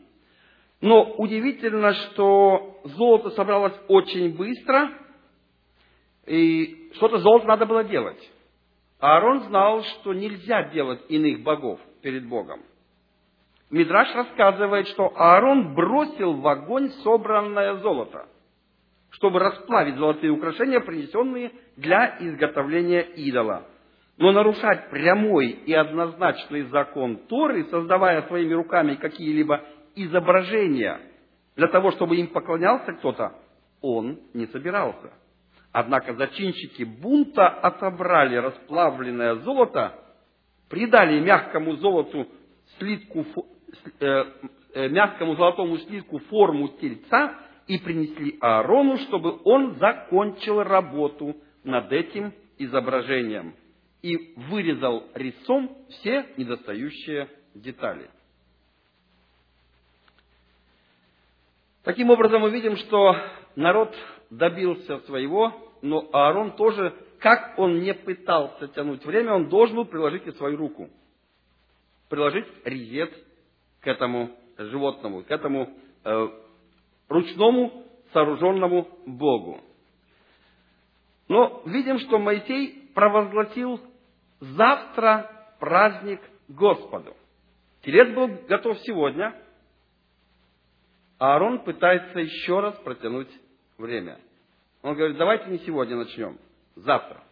Но 0.82 1.14
удивительно, 1.16 1.94
что 1.94 2.82
золото 2.84 3.30
собралось 3.30 3.74
очень 3.88 4.36
быстро, 4.36 4.90
и 6.26 6.90
что-то 6.96 7.20
золото 7.20 7.46
надо 7.46 7.64
было 7.64 7.84
делать. 7.84 8.20
Аарон 8.98 9.44
знал, 9.44 9.82
что 9.82 10.12
нельзя 10.12 10.64
делать 10.64 11.00
иных 11.08 11.42
богов 11.42 11.80
перед 12.02 12.28
Богом. 12.28 12.60
Мидраш 13.70 14.12
рассказывает, 14.14 14.88
что 14.88 15.12
Аарон 15.16 15.74
бросил 15.74 16.34
в 16.34 16.46
огонь 16.46 16.90
собранное 17.04 17.76
золото, 17.76 18.26
чтобы 19.10 19.38
расплавить 19.38 19.94
золотые 19.94 20.32
украшения, 20.32 20.80
принесенные 20.80 21.52
для 21.76 22.16
изготовления 22.18 23.02
идола. 23.02 23.66
Но 24.18 24.32
нарушать 24.32 24.90
прямой 24.90 25.50
и 25.50 25.72
однозначный 25.72 26.62
закон 26.62 27.18
Торы, 27.28 27.64
создавая 27.66 28.22
своими 28.22 28.52
руками 28.52 28.96
какие-либо 28.96 29.64
изображения 29.94 31.00
для 31.54 31.68
того, 31.68 31.92
чтобы 31.92 32.16
им 32.16 32.26
поклонялся 32.28 32.92
кто-то, 32.92 33.34
он 33.80 34.18
не 34.34 34.46
собирался. 34.48 35.12
Однако 35.72 36.14
зачинщики 36.14 36.82
бунта 36.82 37.46
отобрали 37.48 38.34
расплавленное 38.36 39.36
золото, 39.36 39.94
придали 40.68 41.20
мягкому 41.20 41.76
золоту 41.76 42.26
слитку 42.78 43.24
мягкому 44.74 45.34
золотому 45.36 45.78
слитку 45.78 46.18
форму 46.18 46.68
тельца 46.80 47.38
и 47.66 47.78
принесли 47.78 48.36
Аарону, 48.40 48.98
чтобы 48.98 49.40
он 49.44 49.76
закончил 49.76 50.62
работу 50.62 51.36
над 51.64 51.92
этим 51.92 52.32
изображением 52.58 53.54
и 54.02 54.34
вырезал 54.36 55.04
резцом 55.14 55.76
все 55.88 56.26
недостающие 56.36 57.28
детали. 57.54 58.10
Таким 61.82 62.10
образом, 62.10 62.42
мы 62.42 62.50
видим, 62.50 62.76
что 62.76 63.16
народ 63.56 63.94
добился 64.30 64.98
своего, 65.00 65.52
но 65.82 66.08
Аарон 66.12 66.56
тоже, 66.56 66.94
как 67.18 67.58
он 67.58 67.80
не 67.80 67.94
пытался 67.94 68.68
тянуть 68.68 69.04
время, 69.04 69.34
он 69.34 69.48
должен 69.48 69.76
был 69.76 69.86
приложить 69.86 70.26
и 70.26 70.32
свою 70.32 70.56
руку. 70.56 70.90
Приложить 72.08 72.46
резец 72.64 73.10
к 73.80 73.86
этому 73.86 74.30
животному, 74.56 75.22
к 75.22 75.30
этому 75.30 75.68
э, 76.04 76.28
ручному 77.08 77.84
сооруженному 78.12 78.88
Богу. 79.06 79.60
Но 81.28 81.62
видим, 81.66 81.98
что 82.00 82.18
Моисей 82.18 82.90
провозгласил 82.94 83.80
завтра 84.40 85.30
праздник 85.60 86.20
Господу. 86.48 87.16
Телец 87.82 88.14
был 88.14 88.28
готов 88.48 88.78
сегодня, 88.80 89.34
а 91.18 91.34
Аарон 91.34 91.60
пытается 91.60 92.18
еще 92.18 92.60
раз 92.60 92.74
протянуть 92.80 93.30
время. 93.78 94.18
Он 94.82 94.94
говорит, 94.94 95.16
давайте 95.18 95.50
не 95.50 95.58
сегодня 95.58 95.96
начнем, 95.96 96.38
завтра. 96.74 97.22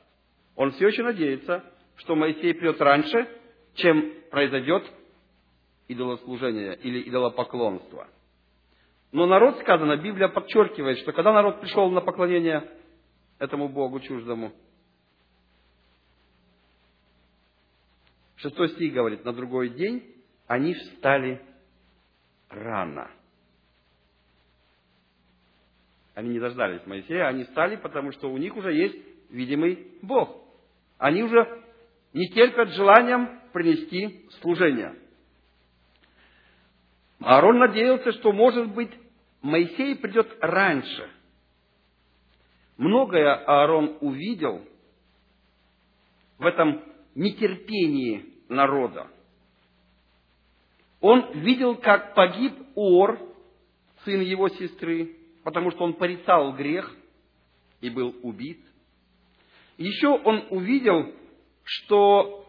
Он 0.56 0.70
все 0.72 0.88
еще 0.88 1.02
надеется, 1.02 1.64
что 1.96 2.14
Моисей 2.14 2.54
придет 2.54 2.80
раньше, 2.80 3.28
чем 3.74 4.12
произойдет 4.30 4.84
идолослужения 5.88 6.72
или 6.72 7.08
идолопоклонства. 7.08 8.08
Но 9.10 9.26
народ, 9.26 9.58
сказано, 9.60 9.96
Библия 9.96 10.28
подчеркивает, 10.28 10.98
что 10.98 11.12
когда 11.12 11.32
народ 11.32 11.60
пришел 11.60 11.90
на 11.90 12.00
поклонение 12.00 12.70
этому 13.38 13.68
Богу 13.68 14.00
чуждому, 14.00 14.52
шестой 18.36 18.68
стих 18.70 18.92
говорит, 18.92 19.24
на 19.24 19.32
другой 19.32 19.70
день 19.70 20.14
они 20.46 20.74
встали 20.74 21.42
рано. 22.50 23.10
Они 26.14 26.30
не 26.30 26.40
дождались 26.40 26.84
Моисея, 26.84 27.28
они 27.28 27.44
встали, 27.44 27.76
потому 27.76 28.12
что 28.12 28.30
у 28.30 28.36
них 28.36 28.56
уже 28.56 28.74
есть 28.74 28.96
видимый 29.30 29.92
Бог. 30.02 30.44
Они 30.98 31.22
уже 31.22 31.62
не 32.12 32.28
терпят 32.30 32.70
желанием 32.70 33.40
принести 33.52 34.28
служение. 34.40 34.96
Аарон 37.20 37.58
надеялся, 37.58 38.12
что, 38.12 38.32
может 38.32 38.72
быть, 38.74 38.90
Моисей 39.42 39.96
придет 39.96 40.36
раньше. 40.40 41.10
Многое 42.76 43.34
Аарон 43.34 43.98
увидел 44.00 44.62
в 46.38 46.46
этом 46.46 46.82
нетерпении 47.14 48.34
народа. 48.48 49.08
Он 51.00 51.32
видел, 51.40 51.76
как 51.76 52.14
погиб 52.14 52.54
Ор, 52.74 53.18
сын 54.04 54.20
его 54.20 54.48
сестры, 54.48 55.16
потому 55.44 55.70
что 55.70 55.84
он 55.84 55.94
порицал 55.94 56.52
грех 56.52 56.94
и 57.80 57.90
был 57.90 58.14
убит. 58.22 58.60
Еще 59.76 60.08
он 60.08 60.46
увидел, 60.50 61.12
что 61.64 62.44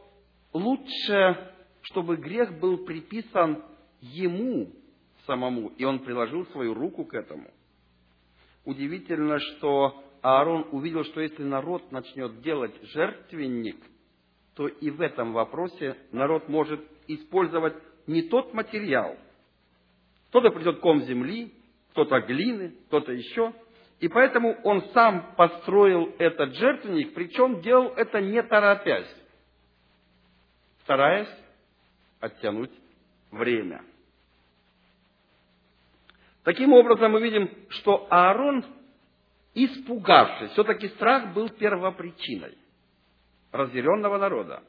лучше, 0.53 1.53
чтобы 1.81 2.17
грех 2.17 2.59
был 2.59 2.85
приписан 2.85 3.63
ему 4.01 4.71
самому, 5.25 5.69
и 5.77 5.83
он 5.85 5.99
приложил 5.99 6.45
свою 6.47 6.73
руку 6.73 7.05
к 7.05 7.13
этому. 7.13 7.49
Удивительно, 8.65 9.39
что 9.39 10.03
Аарон 10.21 10.67
увидел, 10.71 11.03
что 11.05 11.21
если 11.21 11.43
народ 11.43 11.91
начнет 11.91 12.41
делать 12.41 12.73
жертвенник, 12.93 13.77
то 14.55 14.67
и 14.67 14.89
в 14.89 15.01
этом 15.01 15.33
вопросе 15.33 15.95
народ 16.11 16.49
может 16.49 16.81
использовать 17.07 17.75
не 18.07 18.23
тот 18.23 18.53
материал. 18.53 19.15
Кто-то 20.29 20.51
придет 20.51 20.79
ком 20.79 21.01
земли, 21.03 21.53
кто-то 21.91 22.19
глины, 22.21 22.75
кто-то 22.87 23.11
еще. 23.13 23.53
И 23.99 24.07
поэтому 24.07 24.57
он 24.63 24.81
сам 24.93 25.35
построил 25.35 26.13
этот 26.19 26.55
жертвенник, 26.55 27.13
причем 27.13 27.61
делал 27.61 27.93
это 27.95 28.21
не 28.21 28.41
торопясь, 28.43 29.13
стараясь 30.83 31.29
оттянуть 32.19 32.71
время. 33.31 33.83
Таким 36.49 36.73
образом, 36.73 37.11
мы 37.11 37.21
видим, 37.21 37.47
что 37.69 38.07
Аарон, 38.09 38.65
испугавшись, 39.53 40.49
все-таки 40.53 40.87
страх 40.87 41.31
был 41.35 41.47
первопричиной 41.49 42.57
разъяренного 43.51 44.17
народа. 44.17 44.63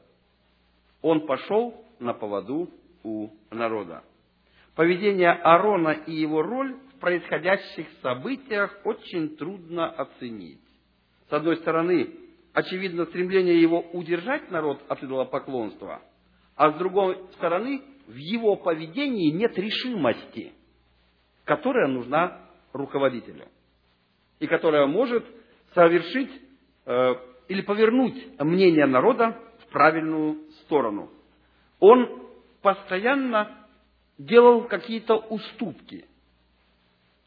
Он 1.01 1.25
пошел 1.25 1.83
на 1.99 2.13
поводу 2.13 2.69
у 3.01 3.29
народа. 3.49 4.03
Поведение 4.75 5.31
Аарона 5.31 6.03
и 6.05 6.13
его 6.13 6.43
роль 6.43 6.75
в 6.75 6.99
происходящих 6.99 7.87
событиях 8.03 8.79
очень 8.83 9.35
трудно 9.35 9.89
оценить. 9.89 10.61
С 11.31 11.33
одной 11.33 11.57
стороны, 11.57 12.13
очевидно 12.53 13.05
стремление 13.05 13.59
его 13.59 13.81
удержать 13.93 14.51
народ 14.51 14.79
от 14.87 15.01
идолопоклонства, 15.01 16.03
а 16.55 16.73
с 16.73 16.75
другой 16.75 17.17
стороны, 17.37 17.81
в 18.05 18.15
его 18.17 18.55
поведении 18.55 19.31
нет 19.31 19.57
решимости– 19.57 20.53
которая 21.51 21.87
нужна 21.87 22.37
руководителю 22.71 23.45
и 24.39 24.47
которая 24.47 24.85
может 24.85 25.25
совершить 25.73 26.31
э, 26.85 27.13
или 27.49 27.61
повернуть 27.61 28.39
мнение 28.39 28.85
народа 28.85 29.37
в 29.59 29.69
правильную 29.69 30.49
сторону. 30.61 31.09
Он 31.81 32.29
постоянно 32.61 33.67
делал 34.17 34.63
какие-то 34.63 35.17
уступки. 35.17 36.05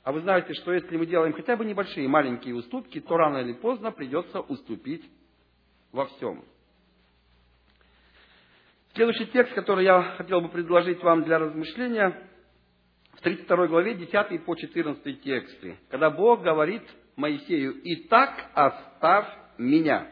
А 0.05 0.13
вы 0.13 0.23
знаете, 0.23 0.55
что 0.55 0.73
если 0.73 0.97
мы 0.97 1.05
делаем 1.05 1.35
хотя 1.35 1.55
бы 1.57 1.67
небольшие, 1.67 2.09
маленькие 2.09 2.55
уступки, 2.55 3.03
то 3.03 3.19
рано 3.19 3.39
или 3.39 3.53
поздно 3.53 3.93
придется 3.93 4.41
уступить 4.41 5.05
во 5.93 6.07
всем. 6.07 6.43
Следующий 8.95 9.27
текст, 9.27 9.53
который 9.53 9.85
я 9.85 10.15
хотел 10.17 10.41
бы 10.41 10.49
предложить 10.49 11.03
вам 11.03 11.25
для 11.25 11.39
размышления, 11.39 12.27
32 13.25 13.69
главе 13.69 13.95
10 13.95 14.45
по 14.45 14.55
14 14.55 15.23
тексты, 15.23 15.79
когда 15.89 16.11
Бог 16.11 16.43
говорит 16.43 16.83
Моисею, 17.17 17.75
«Итак 17.83 18.51
оставь 18.53 19.27
меня, 19.57 20.07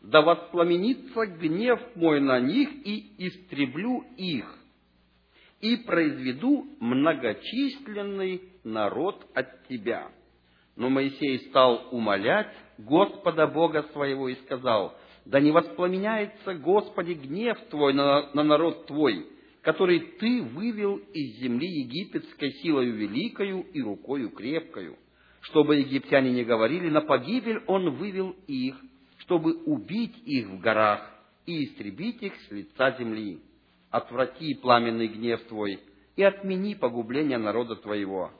да 0.00 0.22
воспламенится 0.22 1.26
гнев 1.26 1.78
мой 1.96 2.20
на 2.22 2.40
них, 2.40 2.70
и 2.86 3.12
истреблю 3.18 4.06
их, 4.16 4.46
и 5.60 5.76
произведу 5.76 6.66
многочисленный 6.80 8.42
народ 8.64 9.22
от 9.34 9.68
тебя». 9.68 10.08
Но 10.76 10.88
Моисей 10.88 11.40
стал 11.50 11.88
умолять 11.90 12.54
Господа 12.78 13.48
Бога 13.48 13.82
своего 13.92 14.30
и 14.30 14.36
сказал, 14.36 14.96
«Да 15.26 15.40
не 15.40 15.50
воспламеняется, 15.50 16.54
Господи, 16.54 17.12
гнев 17.12 17.58
Твой 17.68 17.92
на, 17.92 18.32
на 18.32 18.42
народ 18.44 18.86
Твой, 18.86 19.26
который 19.70 20.00
Ты 20.18 20.42
вывел 20.42 20.96
из 20.96 21.38
земли 21.38 21.68
египетской 21.68 22.50
силою 22.54 22.92
великою 22.92 23.60
и 23.72 23.80
рукою 23.80 24.30
крепкою, 24.30 24.96
чтобы 25.42 25.76
египтяне 25.76 26.32
не 26.32 26.42
говорили, 26.42 26.90
на 26.90 27.02
погибель 27.02 27.62
Он 27.68 27.90
вывел 27.90 28.34
их, 28.48 28.74
чтобы 29.18 29.62
убить 29.62 30.16
их 30.26 30.48
в 30.48 30.58
горах 30.58 31.08
и 31.46 31.66
истребить 31.66 32.20
их 32.20 32.34
с 32.34 32.50
лица 32.50 32.96
земли. 32.98 33.42
Отврати 33.92 34.54
пламенный 34.54 35.06
гнев 35.06 35.40
Твой 35.44 35.78
и 36.16 36.24
отмени 36.24 36.74
погубление 36.74 37.38
народа 37.38 37.76
Твоего. 37.76 38.32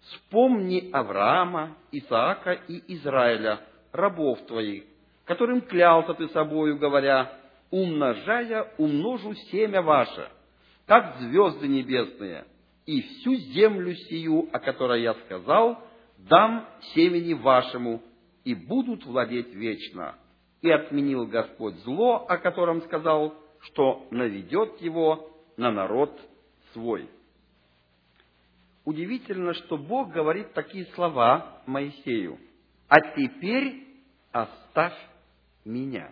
Вспомни 0.00 0.90
Авраама, 0.90 1.76
Исаака 1.92 2.50
и 2.66 2.82
Израиля, 2.94 3.60
рабов 3.92 4.44
Твоих, 4.48 4.82
которым 5.24 5.60
клялся 5.60 6.14
Ты 6.14 6.26
собою, 6.30 6.78
говоря, 6.78 7.30
умножая, 7.70 8.74
умножу 8.76 9.34
семя 9.52 9.80
ваше, 9.80 10.30
как 10.86 11.16
звезды 11.18 11.68
небесные, 11.68 12.44
и 12.86 13.00
всю 13.00 13.34
землю 13.34 13.94
сию, 13.94 14.48
о 14.52 14.58
которой 14.58 15.02
я 15.02 15.14
сказал, 15.14 15.82
дам 16.18 16.68
семени 16.94 17.32
вашему, 17.32 18.02
и 18.44 18.54
будут 18.54 19.04
владеть 19.06 19.54
вечно 19.54 20.16
и 20.64 20.70
отменил 20.70 21.26
Господь 21.26 21.74
зло, 21.80 22.24
о 22.26 22.38
котором 22.38 22.80
сказал, 22.82 23.34
что 23.60 24.06
наведет 24.10 24.80
его 24.80 25.30
на 25.58 25.70
народ 25.70 26.18
свой. 26.72 27.10
Удивительно, 28.86 29.52
что 29.52 29.76
Бог 29.76 30.10
говорит 30.10 30.54
такие 30.54 30.86
слова 30.94 31.62
Моисею. 31.66 32.38
А 32.88 32.98
теперь 33.14 33.86
оставь 34.32 34.96
меня. 35.66 36.10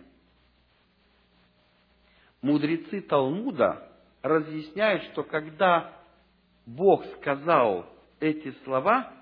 Мудрецы 2.43 3.01
Талмуда 3.01 3.92
разъясняют, 4.23 5.03
что 5.11 5.23
когда 5.23 5.91
Бог 6.65 7.05
сказал 7.17 7.85
эти 8.19 8.51
слова, 8.63 9.13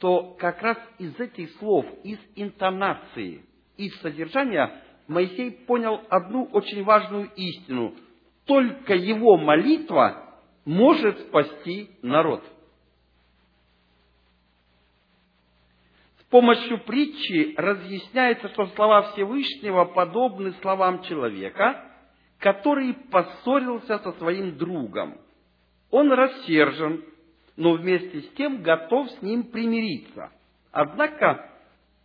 то 0.00 0.36
как 0.38 0.60
раз 0.60 0.76
из 0.98 1.18
этих 1.18 1.50
слов, 1.52 1.86
из 2.02 2.18
интонации– 2.34 3.42
из 3.76 3.94
содержания 4.00 4.82
Моисей 5.06 5.50
понял 5.50 6.00
одну 6.08 6.44
очень 6.52 6.82
важную 6.84 7.30
истину. 7.34 7.94
Только 8.46 8.94
его 8.94 9.36
молитва 9.36 10.34
может 10.64 11.18
спасти 11.20 11.90
народ. 12.02 12.42
С 16.20 16.24
помощью 16.30 16.82
притчи 16.84 17.54
разъясняется, 17.56 18.48
что 18.48 18.66
слова 18.68 19.12
Всевышнего 19.12 19.84
подобны 19.84 20.52
словам 20.62 21.02
человека, 21.02 21.90
который 22.44 22.92
поссорился 22.92 24.00
со 24.00 24.12
своим 24.18 24.58
другом. 24.58 25.16
Он 25.90 26.12
рассержен, 26.12 27.02
но 27.56 27.72
вместе 27.72 28.20
с 28.20 28.28
тем 28.34 28.60
готов 28.60 29.10
с 29.12 29.22
ним 29.22 29.44
примириться. 29.44 30.30
Однако 30.70 31.50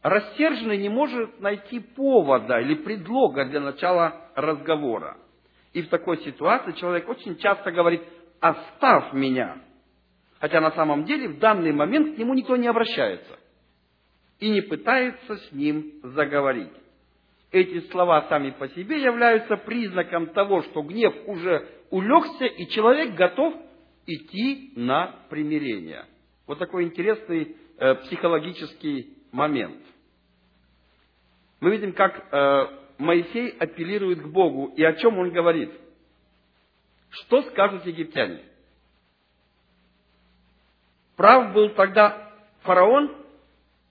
рассерженный 0.01 0.77
не 0.77 0.87
может 0.87 1.41
найти 1.41 1.81
повода 1.81 2.57
или 2.61 2.75
предлога 2.75 3.47
для 3.49 3.59
начала 3.59 4.29
разговора. 4.33 5.17
И 5.73 5.81
в 5.81 5.89
такой 5.89 6.19
ситуации 6.19 6.71
человек 6.71 7.09
очень 7.09 7.35
часто 7.35 7.73
говорит 7.73 8.01
«оставь 8.39 9.11
меня», 9.11 9.57
хотя 10.39 10.61
на 10.61 10.71
самом 10.71 11.03
деле 11.03 11.27
в 11.27 11.39
данный 11.39 11.73
момент 11.73 12.15
к 12.15 12.17
нему 12.17 12.33
никто 12.33 12.55
не 12.55 12.67
обращается 12.67 13.37
и 14.39 14.49
не 14.49 14.61
пытается 14.61 15.35
с 15.35 15.51
ним 15.51 15.99
заговорить. 16.01 16.71
Эти 17.51 17.79
слова 17.89 18.27
сами 18.29 18.51
по 18.51 18.67
себе 18.69 19.01
являются 19.01 19.57
признаком 19.57 20.27
того, 20.27 20.61
что 20.63 20.83
гнев 20.83 21.15
уже 21.25 21.67
улегся, 21.89 22.45
и 22.45 22.67
человек 22.67 23.15
готов 23.15 23.55
идти 24.05 24.73
на 24.75 25.15
примирение. 25.29 26.05
Вот 26.45 26.59
такой 26.59 26.83
интересный 26.83 27.55
э, 27.77 27.95
психологический 27.95 29.17
момент. 29.31 29.81
Мы 31.59 31.71
видим, 31.71 31.93
как 31.93 32.27
э, 32.31 32.67
Моисей 32.99 33.49
апеллирует 33.57 34.21
к 34.21 34.27
Богу, 34.27 34.71
и 34.75 34.83
о 34.83 34.93
чем 34.93 35.17
он 35.17 35.31
говорит. 35.31 35.71
Что 37.09 37.41
скажут 37.43 37.85
египтяне? 37.87 38.43
Прав 41.15 41.53
был 41.53 41.69
тогда 41.71 42.31
фараон, 42.61 43.15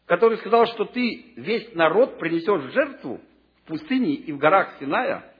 который 0.06 0.38
сказал, 0.38 0.66
что 0.66 0.84
ты 0.84 1.32
весь 1.36 1.74
народ 1.74 2.18
принесешь 2.18 2.72
жертву 2.72 3.20
пустыне 3.68 4.14
и 4.14 4.32
в 4.32 4.38
горах 4.38 4.76
Синая. 4.80 5.32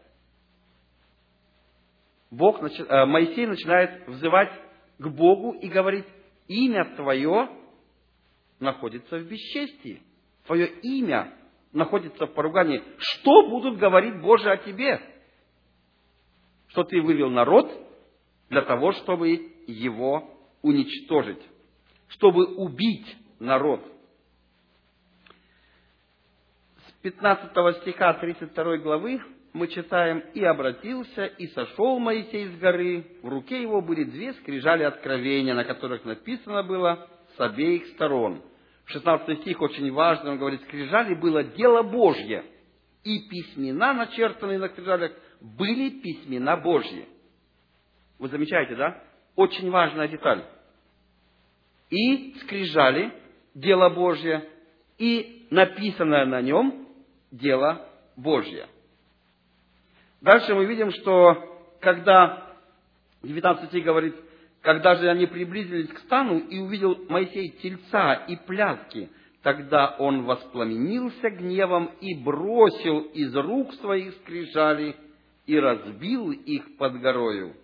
Бог, 2.31 2.63
э, 2.63 3.07
Моисей 3.07 3.47
начинает 3.47 4.07
взывать 4.07 4.53
к 4.99 5.09
Богу 5.09 5.53
и 5.53 5.69
говорит, 5.69 6.07
имя 6.47 6.85
твое 6.95 7.49
находится 8.61 9.17
в 9.19 9.27
бесчестии. 9.27 10.03
Твое 10.47 10.67
имя 10.83 11.35
находится 11.73 12.27
в 12.27 12.35
поругании. 12.35 12.83
Что 12.99 13.49
будут 13.49 13.79
говорить 13.79 14.21
Боже 14.21 14.51
о 14.51 14.59
тебе? 14.59 15.01
Что 16.69 16.85
ты 16.85 17.01
вывел 17.01 17.31
народ 17.31 17.71
для 18.51 18.63
того, 18.63 18.93
чтобы 18.93 19.31
его 19.67 20.31
уничтожить, 20.63 21.43
чтобы 22.09 22.47
убить 22.57 23.17
народ. 23.39 23.81
С 26.87 26.88
15 27.03 27.81
стиха 27.83 28.15
32 28.15 28.77
главы 28.79 29.21
мы 29.53 29.69
читаем, 29.69 30.23
«И 30.35 30.45
обратился, 30.45 31.25
и 31.27 31.47
сошел 31.49 31.99
Моисей 31.99 32.47
с 32.49 32.59
горы, 32.59 33.05
в 33.23 33.29
руке 33.29 33.63
его 33.63 33.81
были 33.81 34.05
две 34.05 34.35
скрижали 34.35 34.83
откровения, 34.83 35.55
на 35.55 35.65
которых 35.65 36.05
написано 36.05 36.63
было 36.63 37.09
с 37.37 37.41
обеих 37.41 37.87
сторон– 37.89 38.43
16 38.89 39.41
стих 39.41 39.61
очень 39.61 39.93
важный, 39.93 40.33
он 40.33 40.39
говорит, 40.39 40.63
скрижали 40.63 41.15
было 41.15 41.45
дело 41.45 41.83
Божье, 41.83 42.45
и 43.05 43.29
письмена, 43.29 43.93
начертанные 43.93 44.59
на 44.59 44.69
скрижалях, 44.69 45.13
были 45.41 45.91
письмена 46.01 46.57
Божьи. 46.57 47.07
Вы 48.19 48.29
замечаете, 48.29 48.75
да? 48.77 49.03
Очень 49.37 49.71
важная 49.71 50.09
деталь. 50.09 50.45
И 51.91 52.35
скрижали 52.43 53.13
дело 53.55 53.91
Божье, 53.91 54.49
и 54.97 55.47
написанное 55.51 56.25
на 56.25 56.41
нем 56.41 56.88
дело 57.31 57.87
Божье. 58.17 58.67
Дальше 60.21 60.55
мы 60.55 60.65
видим, 60.65 60.91
что 60.91 61.59
когда 61.81 62.49
19 63.23 63.69
стих 63.69 63.85
говорит, 63.85 64.15
когда 64.63 64.97
же 64.97 65.09
они 65.09 65.27
приблизились 65.27 65.89
к 65.89 65.99
стану 66.01 66.39
и 66.39 66.59
увидел 66.59 66.97
Моисей 67.09 67.51
тельца 67.51 68.15
и 68.15 68.37
пляски, 68.37 69.09
тогда 69.43 69.95
он 69.99 70.25
воспламенился 70.25 71.31
гневом 71.31 71.91
и 72.01 72.15
бросил 72.23 73.01
из 73.01 73.35
рук 73.37 73.73
своих 73.75 74.15
скрижали 74.17 74.97
и 75.47 75.59
разбил 75.59 76.33
их 76.33 76.77
под 76.77 77.01
горою. 77.01 77.55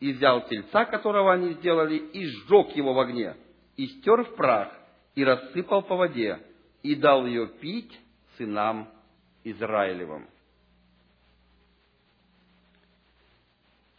И 0.00 0.12
взял 0.12 0.46
тельца, 0.48 0.86
которого 0.86 1.32
они 1.32 1.52
сделали, 1.54 1.96
и 1.96 2.26
сжег 2.26 2.74
его 2.74 2.94
в 2.94 3.00
огне, 3.00 3.36
и 3.76 3.86
стер 3.86 4.24
в 4.24 4.34
прах, 4.34 4.72
и 5.14 5.24
рассыпал 5.24 5.82
по 5.82 5.96
воде, 5.96 6.40
и 6.82 6.94
дал 6.94 7.26
ее 7.26 7.46
пить 7.46 7.98
сынам 8.36 8.88
Израилевым. 9.44 10.28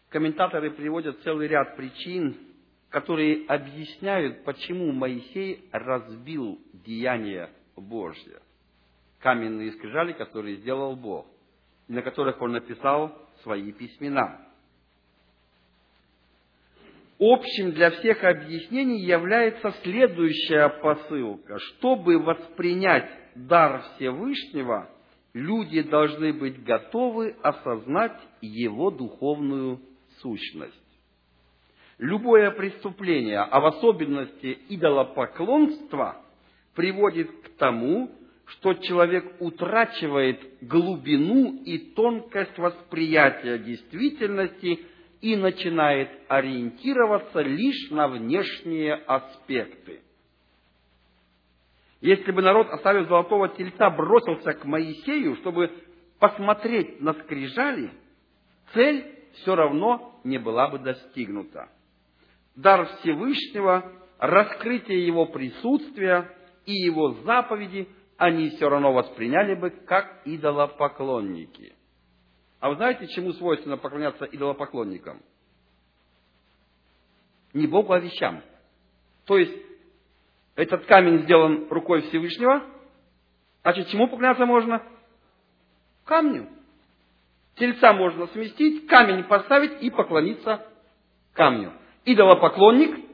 Комментаторы 0.09 0.71
приводят 0.71 1.21
целый 1.23 1.47
ряд 1.47 1.77
причин, 1.77 2.37
которые 2.89 3.45
объясняют, 3.47 4.43
почему 4.43 4.91
Моисей 4.91 5.69
разбил 5.71 6.59
деяние 6.73 7.49
Божье. 7.75 8.41
каменные 9.19 9.71
скрижали, 9.73 10.13
которые 10.13 10.57
сделал 10.57 10.95
Бог, 10.95 11.27
на 11.87 12.01
которых 12.01 12.41
Он 12.41 12.53
написал 12.53 13.15
свои 13.43 13.71
письмена. 13.71 14.47
Общим 17.19 17.71
для 17.71 17.91
всех 17.91 18.23
объяснений 18.23 18.99
является 18.99 19.71
следующая 19.83 20.69
посылка. 20.69 21.59
Чтобы 21.59 22.17
воспринять 22.17 23.11
дар 23.35 23.83
Всевышнего, 23.95 24.89
люди 25.33 25.81
должны 25.81 26.33
быть 26.33 26.63
готовы 26.63 27.35
осознать 27.41 28.19
его 28.41 28.91
духовную 28.91 29.79
сущность. 30.21 30.75
Любое 31.97 32.51
преступление, 32.51 33.39
а 33.39 33.59
в 33.59 33.65
особенности 33.67 34.57
идолопоклонство, 34.69 36.21
приводит 36.75 37.29
к 37.43 37.49
тому, 37.57 38.11
что 38.45 38.73
человек 38.73 39.35
утрачивает 39.39 40.39
глубину 40.61 41.61
и 41.63 41.77
тонкость 41.93 42.57
восприятия 42.57 43.59
действительности 43.59 44.79
и 45.21 45.35
начинает 45.35 46.09
ориентироваться 46.27 47.41
лишь 47.41 47.91
на 47.91 48.07
внешние 48.07 48.95
аспекты. 48.95 50.01
Если 52.01 52.31
бы 52.31 52.41
народ, 52.41 52.67
оставив 52.69 53.07
золотого 53.07 53.49
тельца, 53.49 53.89
бросился 53.89 54.53
к 54.53 54.65
Моисею, 54.65 55.35
чтобы 55.37 55.71
посмотреть 56.19 56.99
на 56.99 57.13
скрижали, 57.13 57.91
цель 58.73 59.19
все 59.35 59.55
равно 59.55 60.19
не 60.23 60.37
была 60.37 60.67
бы 60.67 60.79
достигнута 60.79 61.69
дар 62.55 62.85
Всевышнего, 62.97 63.91
раскрытие 64.19 65.05
Его 65.05 65.25
присутствия 65.27 66.29
и 66.65 66.73
Его 66.73 67.11
заповеди 67.23 67.87
они 68.17 68.49
все 68.51 68.69
равно 68.69 68.93
восприняли 68.93 69.55
бы 69.55 69.71
как 69.71 70.21
идолопоклонники. 70.25 71.73
А 72.59 72.69
вы 72.69 72.75
знаете, 72.75 73.07
чему 73.07 73.33
свойственно 73.33 73.77
поклоняться 73.77 74.25
идолопоклонникам? 74.25 75.21
Не 77.53 77.65
Богу, 77.65 77.91
а 77.93 77.99
вещам. 77.99 78.43
То 79.25 79.37
есть, 79.37 79.55
этот 80.55 80.85
камень 80.85 81.23
сделан 81.23 81.67
рукой 81.69 82.01
Всевышнего, 82.03 82.63
значит, 83.63 83.87
чему 83.87 84.07
поклоняться 84.07 84.45
можно? 84.45 84.83
Камню. 86.05 86.49
Тельца 87.55 87.93
можно 87.93 88.27
сместить, 88.27 88.87
камень 88.87 89.23
поставить 89.25 89.81
и 89.81 89.89
поклониться 89.89 90.65
камню 91.33 91.73
идолопоклонник 92.05 93.05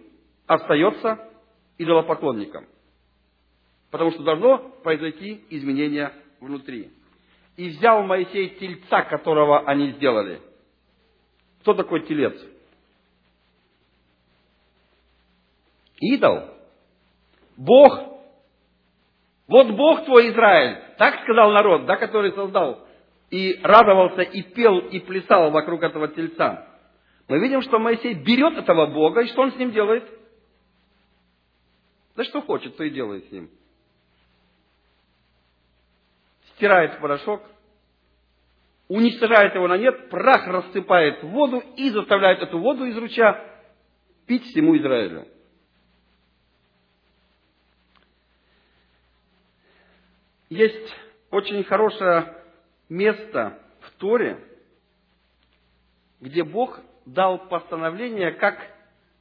остается 0.46 1.30
идолопоклонником. 1.78 2.68
Потому 3.92 4.12
что 4.12 4.24
должно 4.24 4.58
произойти 4.84 5.46
изменение 5.50 6.14
внутри. 6.40 6.92
И 7.56 7.70
взял 7.70 8.04
Моисей 8.04 8.50
тельца, 8.60 9.04
которого 9.04 9.68
они 9.68 9.92
сделали. 9.94 10.42
Кто 11.62 11.74
такой 11.74 12.06
телец? 12.06 12.36
Идол. 16.00 16.57
Бог. 17.58 18.00
Вот 19.48 19.72
Бог 19.72 20.06
твой 20.06 20.30
Израиль. 20.30 20.78
Так 20.98 21.22
сказал 21.24 21.52
народ, 21.52 21.86
да, 21.86 21.98
который 21.98 22.32
создал. 22.34 22.86
И 23.30 23.60
радовался, 23.64 24.22
и 24.22 24.42
пел, 24.42 24.80
и 24.80 25.00
плясал 25.00 25.52
вокруг 25.52 25.84
этого 25.84 26.08
тельца 26.08 26.68
мы 27.28 27.40
видим, 27.40 27.62
что 27.62 27.80
Моисей 27.80 28.14
берет 28.14 28.58
этого 28.58 28.88
Бога, 28.88 29.22
и 29.22 29.28
что 29.28 29.42
он 29.42 29.52
с 29.52 29.58
ним 29.58 29.72
делает? 29.72 30.04
Да 32.16 32.24
что 32.24 32.42
хочет, 32.42 32.78
то 32.78 32.84
и 32.84 32.90
делает 32.90 33.28
с 33.28 33.32
ним. 33.32 33.50
Стирает 36.56 37.00
порошок, 37.00 37.44
уничтожает 38.88 39.54
его 39.54 39.68
на 39.68 39.78
нет, 39.78 40.10
прах 40.10 40.48
рассыпает 40.48 41.22
в 41.22 41.28
воду 41.28 41.62
и 41.76 41.90
заставляет 41.90 42.42
эту 42.42 42.60
воду 42.60 42.86
из 42.86 42.98
ручья 42.98 43.62
пить 44.26 44.44
всему 44.46 44.76
Израилю. 44.78 45.28
Есть 50.50 50.94
очень 51.30 51.64
хорошее 51.64 52.36
место 52.90 53.60
в 53.82 53.92
Торе, 54.00 54.40
где 56.22 56.44
Бог 56.44 56.80
дал 57.06 57.48
постановление, 57.48 58.32
как 58.32 58.58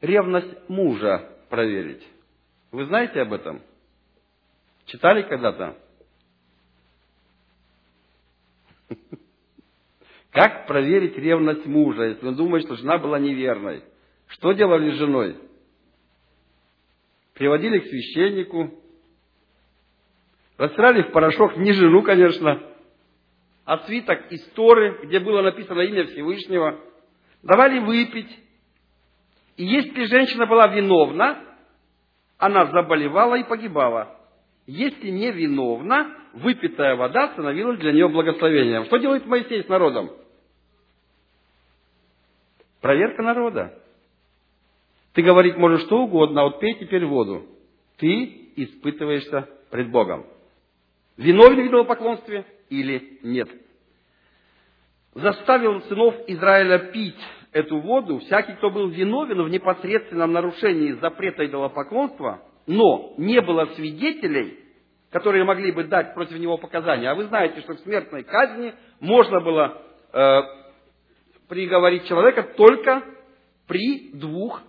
ревность 0.01 0.69
мужа 0.69 1.31
проверить. 1.49 2.07
Вы 2.71 2.87
знаете 2.87 3.21
об 3.21 3.33
этом? 3.33 3.63
Читали 4.87 5.23
когда-то? 5.23 5.77
Как 10.31 10.67
проверить 10.67 11.17
ревность 11.17 11.67
мужа, 11.67 12.03
если 12.03 12.27
он 12.27 12.37
думает, 12.37 12.65
что 12.65 12.77
жена 12.77 12.99
была 12.99 13.19
неверной? 13.19 13.83
Что 14.29 14.53
делали 14.53 14.91
с 14.91 14.99
женой? 14.99 15.37
Приводили 17.35 17.79
к 17.81 17.87
священнику, 17.87 18.71
расстирали 20.59 21.03
в 21.03 21.13
порошок 21.13 21.57
не 21.57 21.73
жену, 21.73 22.03
конечно, 22.03 22.63
а 23.65 23.79
свиток 23.87 24.31
из 24.31 24.45
Торы, 24.51 25.01
где 25.05 25.21
было 25.21 25.43
написано 25.43 25.81
имя 25.81 26.07
Всевышнего– 26.07 26.81
давали 27.47 27.79
выпить. 27.79 28.39
И 29.57 29.65
если 29.65 30.05
женщина 30.05 30.47
была 30.47 30.67
виновна, 30.69 31.43
она 32.39 32.67
заболевала 32.67 33.37
и 33.37 33.45
погибала. 33.45 34.19
Если 34.67 35.11
не 35.11 35.31
виновна, 35.31 36.15
выпитая 36.35 36.97
вода 36.97 37.29
становилась 37.33 37.79
для 37.79 37.93
нее 37.93 38.09
благословением. 38.09 38.85
Что 38.87 38.99
делает 38.99 39.27
Моисей 39.27 39.63
с 39.63 39.69
народом? 39.69 40.11
Проверка 42.81 43.23
народа. 43.23 43.81
Ты 45.15 45.23
говорить 45.23 45.57
можешь 45.57 45.83
что 45.83 46.03
угодно, 46.03 46.43
а 46.43 46.45
вот 46.45 46.61
пей 46.61 46.75
теперь 46.75 47.07
воду. 47.07 47.47
Ты 47.97 48.51
испытываешься 48.57 49.49
пред 49.71 49.91
Богом. 49.91 50.27
Виновен 51.17 51.65
в 51.65 51.69
идолопоклонстве 51.69 52.45
или 52.69 53.19
нет? 53.23 53.49
Заставил 55.15 55.81
сынов 55.83 56.15
Израиля 56.27 56.91
пить 56.93 57.19
эту 57.53 57.81
воду 57.81 58.19
всякий, 58.19 58.53
кто 58.55 58.71
был 58.71 58.89
виновен 58.89 59.43
в 59.43 59.49
непосредственном 59.49 60.33
нарушении 60.33 60.93
запрета 60.93 61.47
идолопоклонства, 61.47 62.43
но 62.67 63.15
не 63.17 63.41
было 63.41 63.65
свидетелей, 63.77 64.59
которые 65.11 65.45
могли 65.45 65.73
бы 65.73 65.85
дать 65.85 66.13
против 66.13 66.39
него 66.39 66.59
показания. 66.59 67.11
А 67.11 67.15
вы 67.15 67.25
знаете, 67.25 67.61
что 67.63 67.75
в 67.75 67.81
смертной 67.81 68.25
казни 68.25 68.75
можно 69.01 69.41
было 69.41 69.83
э, 70.13 70.41
приговорить 71.49 72.07
человека 72.07 72.43
только 72.57 73.03
при 73.67 74.11
двух 74.13 74.61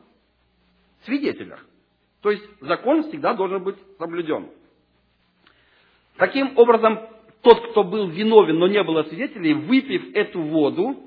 свидетелях. 1.03 1.65
То 2.21 2.31
есть 2.31 2.43
закон 2.61 3.03
всегда 3.09 3.33
должен 3.33 3.63
быть 3.63 3.77
соблюден. 3.97 4.49
Таким 6.17 6.57
образом, 6.57 6.99
тот, 7.41 7.71
кто 7.71 7.83
был 7.83 8.07
виновен, 8.07 8.57
но 8.57 8.67
не 8.67 8.83
было 8.83 9.03
свидетелей, 9.03 9.53
выпив 9.53 10.15
эту 10.15 10.41
воду, 10.41 10.97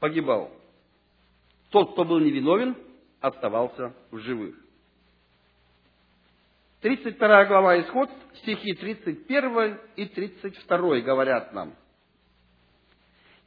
погибал. 0.00 0.50
Тот, 1.70 1.92
кто 1.92 2.04
был 2.04 2.18
невиновен, 2.18 2.76
оставался 3.20 3.94
в 4.10 4.18
живых. 4.18 4.56
32 6.82 7.44
глава 7.46 7.80
Исход, 7.80 8.10
стихи 8.42 8.74
31 8.74 9.78
и 9.96 10.06
32 10.06 11.00
говорят 11.00 11.52
нам. 11.52 11.74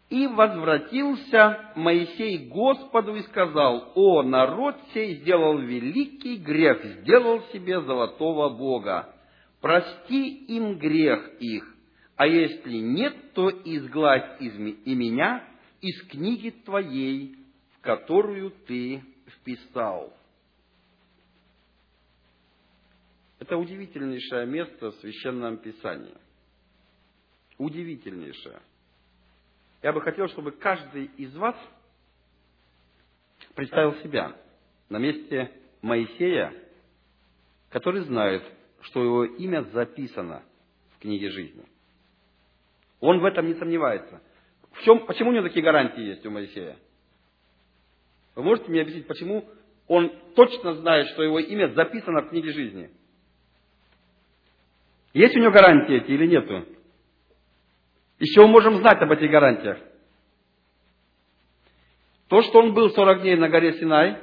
«И 0.09 0.25
возвратился 0.25 1.71
Моисей 1.75 2.49
Господу 2.49 3.15
и 3.15 3.21
сказал, 3.23 3.91
«О, 3.93 4.23
народ 4.23 4.75
сей 4.93 5.17
сделал 5.17 5.59
великий 5.59 6.37
грех, 6.37 6.83
сделал 6.83 7.43
себе 7.53 7.79
золотого 7.81 8.49
Бога. 8.49 9.13
Прости 9.61 10.45
им 10.45 10.77
грех 10.77 11.33
их, 11.39 11.75
а 12.15 12.27
если 12.27 12.77
нет, 12.77 13.33
то 13.33 13.49
изгладь 13.49 14.41
из 14.41 14.53
и 14.55 14.95
меня 14.95 15.45
из 15.81 16.01
книги 16.07 16.49
Твоей, 16.49 17.35
которую 17.81 18.51
ты 18.67 19.03
вписал. 19.27 20.13
Это 23.39 23.57
удивительнейшее 23.57 24.45
место 24.45 24.91
в 24.91 24.95
Священном 24.95 25.57
Писании. 25.57 26.15
Удивительнейшее. 27.57 28.61
Я 29.81 29.93
бы 29.93 30.01
хотел, 30.01 30.27
чтобы 30.29 30.51
каждый 30.51 31.05
из 31.17 31.35
вас 31.35 31.55
представил 33.55 33.95
себя 34.03 34.35
на 34.89 34.97
месте 34.97 35.51
Моисея, 35.81 36.53
который 37.69 38.01
знает, 38.01 38.43
что 38.81 39.03
его 39.03 39.25
имя 39.25 39.63
записано 39.73 40.43
в 40.95 40.99
книге 40.99 41.29
жизни. 41.29 41.63
Он 42.99 43.19
в 43.19 43.25
этом 43.25 43.47
не 43.47 43.55
сомневается. 43.55 44.21
В 44.71 44.81
чем, 44.83 45.05
почему 45.05 45.29
у 45.29 45.33
него 45.33 45.43
такие 45.43 45.63
гарантии 45.63 46.01
есть 46.01 46.25
у 46.25 46.31
Моисея? 46.31 46.77
Вы 48.35 48.43
можете 48.43 48.69
мне 48.69 48.81
объяснить, 48.81 49.07
почему 49.07 49.47
он 49.87 50.11
точно 50.35 50.75
знает, 50.75 51.07
что 51.09 51.23
его 51.23 51.39
имя 51.39 51.69
записано 51.69 52.21
в 52.21 52.29
книге 52.29 52.51
жизни? 52.51 52.89
Есть 55.13 55.35
у 55.35 55.39
него 55.39 55.51
гарантии 55.51 55.95
эти 55.95 56.11
или 56.11 56.27
нету? 56.27 56.65
Чего 58.19 58.47
мы 58.47 58.53
можем 58.53 58.77
знать 58.77 59.01
об 59.01 59.11
этих 59.11 59.29
гарантиях? 59.31 59.79
То, 62.27 62.41
что 62.43 62.59
он 62.59 62.73
был 62.73 62.91
40 62.91 63.21
дней 63.21 63.35
на 63.35 63.49
горе 63.49 63.73
Синай 63.79 64.19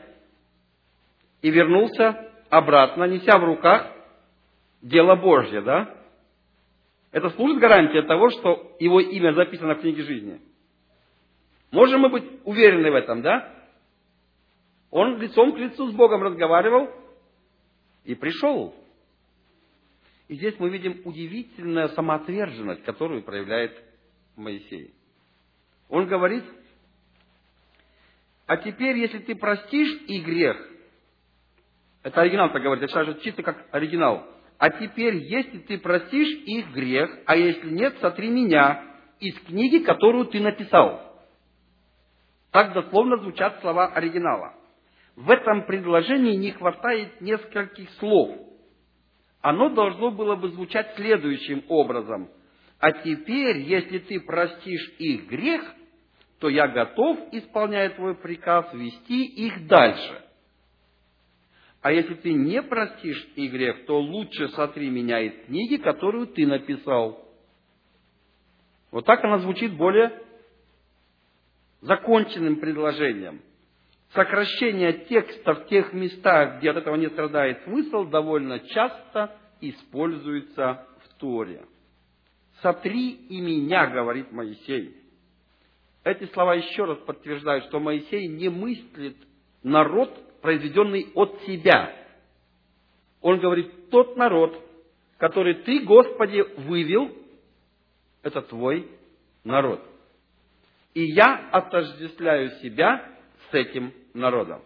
и 1.43 1.51
вернулся 1.51 2.31
обратно, 2.51 3.05
неся 3.05 3.37
в 3.39 3.45
руках 3.45 3.96
дело 4.83 5.17
Божье, 5.17 5.61
да? 5.63 5.95
Это 7.13 7.31
служит 7.31 7.59
гарантией 7.59 8.03
того, 8.03 8.31
что 8.31 8.77
его 8.79 9.01
имя 9.01 9.33
записано 9.33 9.75
в 9.75 9.81
книге 9.81 10.03
жизни. 10.03 10.41
Можем 11.71 12.01
мы 12.03 12.11
быть 12.11 12.25
уверены 12.45 12.91
в 12.91 12.95
этом, 12.95 13.23
да? 13.23 13.53
Он 14.91 15.19
лицом 15.19 15.53
к 15.53 15.59
лицу 15.59 15.91
с 15.91 15.95
Богом 15.95 16.23
разговаривал 16.23 16.91
и 18.05 18.15
пришел. 18.15 18.75
И 20.29 20.35
здесь 20.35 20.59
мы 20.59 20.71
видим 20.71 21.03
удивительную 21.05 21.89
самоотверженность, 21.91 22.83
которую 22.85 23.23
проявляет 23.23 23.77
Моисей. 24.37 24.93
Он 25.89 26.07
говорит, 26.07 26.45
а 28.47 28.57
теперь, 28.57 28.99
если 28.99 29.19
ты 29.19 29.35
простишь 29.35 30.03
и 30.07 30.21
грех, 30.21 30.57
это 32.03 32.21
оригинал 32.21 32.53
так 32.53 32.63
говорит, 32.63 32.83
я 32.83 32.89
сейчас 32.89 33.21
чисто 33.23 33.43
как 33.43 33.67
оригинал. 33.73 34.25
А 34.59 34.71
теперь, 34.71 35.17
если 35.17 35.59
ты 35.59 35.79
простишь 35.79 36.29
их 36.47 36.73
грех, 36.73 37.11
а 37.27 37.37
если 37.37 37.71
нет, 37.71 37.97
сотри 38.01 38.29
меня 38.29 38.83
из 39.21 39.39
книги, 39.41 39.85
которую 39.85 40.27
ты 40.27 40.41
написал. 40.41 41.25
Так 42.53 42.73
дословно 42.73 43.19
звучат 43.19 43.61
слова 43.61 43.89
оригинала. 43.89 44.55
В 45.15 45.31
этом 45.31 45.67
предложении 45.67 46.37
не 46.37 46.53
хватает 46.53 47.21
нескольких 47.21 47.91
слов. 47.99 48.39
Оно 49.43 49.69
должно 49.71 50.11
было 50.11 50.37
бы 50.37 50.49
звучать 50.51 50.95
следующим 50.97 51.65
образом. 51.69 52.29
А 52.79 52.93
теперь, 52.93 53.59
если 53.59 53.99
ты 53.99 54.21
простишь 54.21 54.95
их 54.99 55.27
грех, 55.29 55.63
то 56.41 56.49
я 56.49 56.69
готов, 56.69 57.19
исполняя 57.33 57.91
твой 57.91 58.15
приказ, 58.15 58.73
вести 58.75 59.25
их 59.25 59.67
дальше. 59.67 60.26
А 61.87 61.93
если 61.93 62.15
ты 62.15 62.33
не 62.33 62.61
простишь 62.63 63.29
их 63.37 63.53
грех, 63.53 63.87
то 63.87 64.01
лучше 64.01 64.49
сотри 64.49 64.91
меня 64.91 65.21
из 65.21 65.47
книги, 65.47 65.77
которую 65.77 66.27
ты 66.27 66.45
написал. 66.45 67.25
Вот 68.91 69.07
так 69.07 69.23
она 69.23 69.39
звучит 69.39 69.73
более 69.77 70.21
законченным 71.83 72.57
предложением. 72.57 73.41
Сокращение 74.15 74.95
текста 75.05 75.55
в 75.55 75.69
тех 75.69 75.93
местах, 75.93 76.59
где 76.59 76.73
от 76.73 76.79
этого 76.79 76.97
не 76.97 77.09
страдает 77.09 77.63
смысл, 77.63 78.05
довольно 78.07 78.59
часто 78.59 79.39
используется 79.61 80.89
в 81.05 81.15
Торе. 81.21 81.67
«Сотри 82.63 83.11
и 83.11 83.41
меня», 83.41 83.87
говорит 83.87 84.33
Моисей. 84.33 84.97
Эти 86.03 86.25
слова 86.33 86.57
еще 86.57 86.85
раз 86.85 86.99
подтверждают, 87.07 87.67
что 87.67 87.79
Моисей 87.79 88.27
не 88.27 88.49
мыслит 88.49 89.19
народ, 89.63 90.26
произведенный 90.41 91.11
от 91.15 91.41
себя. 91.47 91.95
Он 93.21 93.39
говорит, 93.39 93.91
тот 93.91 94.17
народ, 94.17 94.63
который 95.19 95.55
ты, 95.55 95.81
Господи, 95.81 96.43
вывел, 96.61 97.11
это 98.23 98.43
твой 98.43 98.89
народ. 99.45 99.81
И 100.95 101.05
я 101.05 101.49
отождествляю 101.53 102.51
себя 102.63 103.09
с 103.51 103.55
этим 103.55 103.93
народом. 104.15 104.63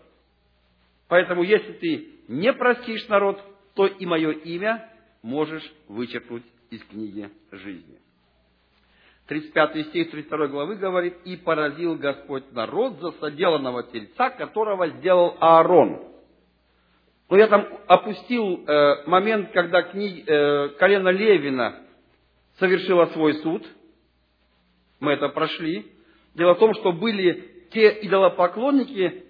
Поэтому, 1.09 1.43
если 1.43 1.73
ты 1.73 2.09
не 2.29 2.53
простишь 2.53 3.07
народ, 3.09 3.43
то 3.75 3.87
и 3.87 4.07
мое 4.07 4.31
имя 4.31 4.89
можешь 5.23 5.69
вычеркнуть 5.89 6.45
из 6.71 6.83
книги 6.85 7.29
жизни. 7.51 7.99
35 9.31 9.87
стих 9.87 10.11
32 10.11 10.49
главы 10.49 10.75
говорит, 10.75 11.19
«И 11.25 11.37
поразил 11.37 11.95
Господь 11.95 12.51
народ 12.51 12.99
за 12.99 13.13
соделанного 13.13 13.85
тельца, 13.85 14.31
которого 14.31 14.89
сделал 14.89 15.37
Аарон». 15.39 16.03
Но 17.29 17.37
я 17.37 17.47
там 17.47 17.65
опустил 17.87 18.65
э, 18.67 19.07
момент, 19.07 19.53
когда 19.53 19.83
кни, 19.83 20.25
э, 20.27 20.71
колено 20.81 21.11
Левина 21.11 21.77
совершило 22.59 23.07
свой 23.07 23.35
суд. 23.35 23.65
Мы 24.99 25.13
это 25.13 25.29
прошли. 25.29 25.87
Дело 26.35 26.55
в 26.55 26.59
том, 26.59 26.75
что 26.75 26.91
были 26.91 27.69
те 27.73 28.01
идолопоклонники, 28.03 29.27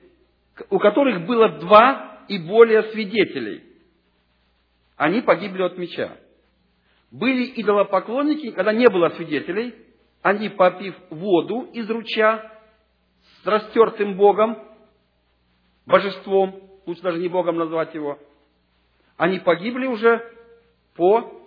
у 0.70 0.78
которых 0.78 1.26
было 1.26 1.60
два 1.60 2.20
и 2.26 2.38
более 2.38 2.84
свидетелей. 2.84 3.64
Они 4.96 5.20
погибли 5.20 5.60
от 5.60 5.76
меча. 5.76 6.16
Были 7.10 7.52
идолопоклонники, 7.60 8.52
когда 8.52 8.72
не 8.72 8.88
было 8.88 9.10
свидетелей, 9.10 9.74
они, 10.22 10.48
попив 10.48 10.94
воду 11.10 11.68
из 11.72 11.88
ручья 11.88 12.52
с 13.42 13.46
растертым 13.46 14.16
Богом, 14.16 14.58
божеством, 15.86 16.80
лучше 16.86 17.02
даже 17.02 17.18
не 17.18 17.28
Богом 17.28 17.56
назвать 17.56 17.94
его, 17.94 18.18
они 19.16 19.38
погибли 19.38 19.86
уже 19.86 20.22
по 20.94 21.40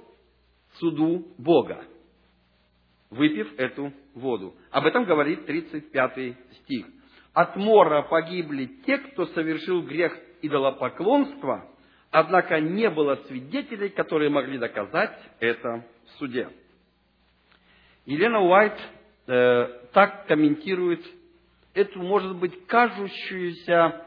суду 0.80 1.28
Бога, 1.38 1.86
выпив 3.10 3.54
эту 3.58 3.94
воду. 4.16 4.56
Об 4.72 4.86
этом 4.86 5.06
говорит 5.06 5.46
35 5.46 6.36
стих. 6.64 6.86
От 7.34 7.56
мора 7.56 8.04
погибли 8.04 8.66
те, 8.86 8.98
кто 8.98 9.26
совершил 9.28 9.82
грех 9.82 10.16
идолопоклонства, 10.42 11.68
однако 12.12 12.60
не 12.60 12.90
было 12.90 13.16
свидетелей, 13.28 13.90
которые 13.90 14.30
могли 14.30 14.58
доказать 14.58 15.18
это 15.40 15.86
в 16.06 16.20
суде. 16.20 16.50
Елена 18.06 18.42
Уайт 18.42 18.78
э, 19.28 19.68
так 19.94 20.28
комментирует 20.28 21.06
эту, 21.74 22.02
может 22.02 22.36
быть, 22.36 22.68
кажущуюся 22.68 24.06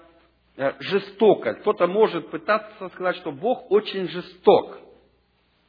э, 0.56 0.72
жестокость. 0.80 1.61
Кто-то 1.61 1.87
может 1.87 2.30
пытаться 2.30 2.88
сказать, 2.90 3.16
что 3.16 3.32
Бог 3.32 3.70
очень 3.70 4.09
жесток, 4.09 4.78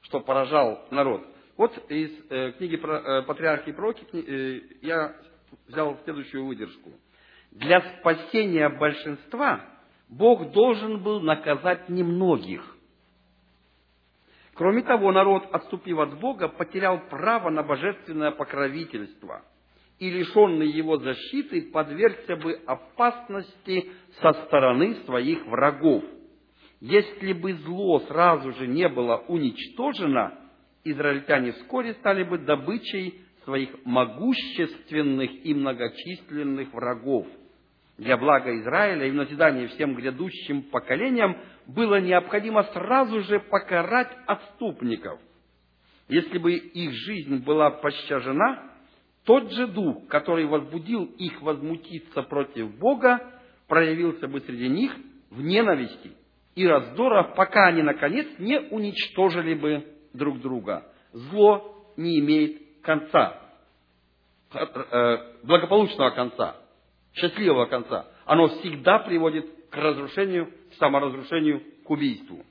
что 0.01 0.19
поражал 0.19 0.85
народ. 0.91 1.25
Вот 1.55 1.71
из 1.89 2.11
э, 2.29 2.51
книги 2.53 2.75
про, 2.75 2.97
э, 2.97 3.21
«Патриархи 3.23 3.69
и 3.69 3.73
пророки» 3.73 4.05
э, 4.13 4.61
я 4.81 5.15
взял 5.67 5.97
следующую 6.03 6.45
выдержку. 6.45 6.91
Для 7.51 7.81
спасения 7.99 8.69
большинства 8.69 9.61
Бог 10.09 10.51
должен 10.51 11.01
был 11.01 11.21
наказать 11.21 11.89
немногих. 11.89 12.76
Кроме 14.57 14.81
того, 14.81 15.11
народ, 15.11 15.47
отступив 15.51 15.99
от 15.99 16.19
Бога, 16.19 16.47
потерял 16.47 16.99
право 17.09 17.51
на 17.51 17.61
божественное 17.61 18.31
покровительство 18.31 19.43
и, 19.99 20.09
лишенный 20.09 20.67
его 20.67 20.97
защиты, 20.97 21.69
подвергся 21.71 22.35
бы 22.37 22.53
опасности 22.65 23.91
со 24.19 24.33
стороны 24.33 24.95
своих 25.05 25.45
врагов. 25.45 26.03
Если 26.81 27.33
бы 27.33 27.53
зло 27.53 27.99
сразу 28.07 28.51
же 28.53 28.65
не 28.65 28.89
было 28.89 29.17
уничтожено, 29.27 30.33
израильтяне 30.83 31.51
вскоре 31.51 31.93
стали 31.95 32.23
бы 32.23 32.39
добычей 32.39 33.21
своих 33.43 33.69
могущественных 33.85 35.45
и 35.45 35.53
многочисленных 35.53 36.73
врагов– 36.73 37.27
для 37.97 38.15
блага 38.15 38.55
Израиля 38.59 39.07
и 39.07 39.11
в 39.11 39.15
назидание 39.15 39.67
всем 39.67 39.95
грядущим 39.95 40.63
поколениям 40.63 41.37
было 41.67 41.99
необходимо 41.99 42.63
сразу 42.63 43.21
же 43.21 43.39
покарать 43.39 44.11
отступников. 44.25 45.19
Если 46.07 46.37
бы 46.37 46.53
их 46.53 46.93
жизнь 46.93 47.43
была 47.43 47.69
пощажена, 47.69 48.71
тот 49.25 49.51
же 49.51 49.67
дух, 49.67 50.07
который 50.07 50.45
возбудил 50.45 51.03
их 51.03 51.41
возмутиться 51.41 52.23
против 52.23 52.77
Бога, 52.77 53.19
проявился 53.67 54.27
бы 54.29 54.39
среди 54.39 54.69
них 54.69 54.95
в 55.29 55.41
ненависти 55.41 56.13
и 56.55 56.65
раздорах, 56.65 57.35
пока 57.35 57.67
они, 57.67 57.81
наконец, 57.81 58.25
не 58.39 58.59
уничтожили 58.59 59.53
бы 59.53 59.85
друг 60.13 60.39
друга. 60.39 60.85
Зло 61.11 61.85
не 61.97 62.19
имеет 62.19 62.81
конца, 62.81 63.41
э, 64.53 64.59
э, 64.59 65.17
благополучного 65.43 66.11
конца 66.11 66.55
счастливого 67.13 67.65
конца, 67.65 68.05
оно 68.25 68.47
всегда 68.47 68.99
приводит 68.99 69.45
к 69.77 69.79
разрушению, 69.79 70.51
саморазрушению, 70.79 71.61
к 71.83 71.89
убийству. 71.89 72.43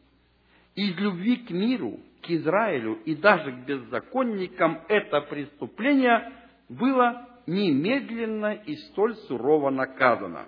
Из 0.76 0.96
любви 0.96 1.36
к 1.36 1.50
миру, 1.50 1.98
к 2.22 2.30
Израилю 2.30 3.00
и 3.04 3.16
даже 3.16 3.50
к 3.50 3.66
беззаконникам 3.66 4.82
это 4.88 5.22
преступление 5.22 6.32
было 6.68 7.28
немедленно 7.46 8.54
и 8.54 8.76
столь 8.76 9.16
сурово 9.28 9.70
наказано. 9.70 10.46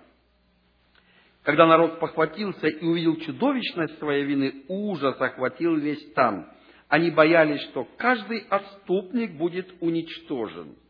Когда 1.42 1.66
народ 1.66 1.98
похватился 1.98 2.68
и 2.68 2.84
увидел 2.84 3.16
чудовищность 3.16 3.98
своей 3.98 4.24
вины, 4.24 4.64
ужас 4.68 5.20
охватил 5.20 5.76
весь 5.76 6.10
стан. 6.10 6.46
Они 6.88 7.10
боялись, 7.10 7.62
что 7.70 7.88
каждый 7.96 8.46
отступник 8.48 9.32
будет 9.36 9.74
уничтожен– 9.80 10.76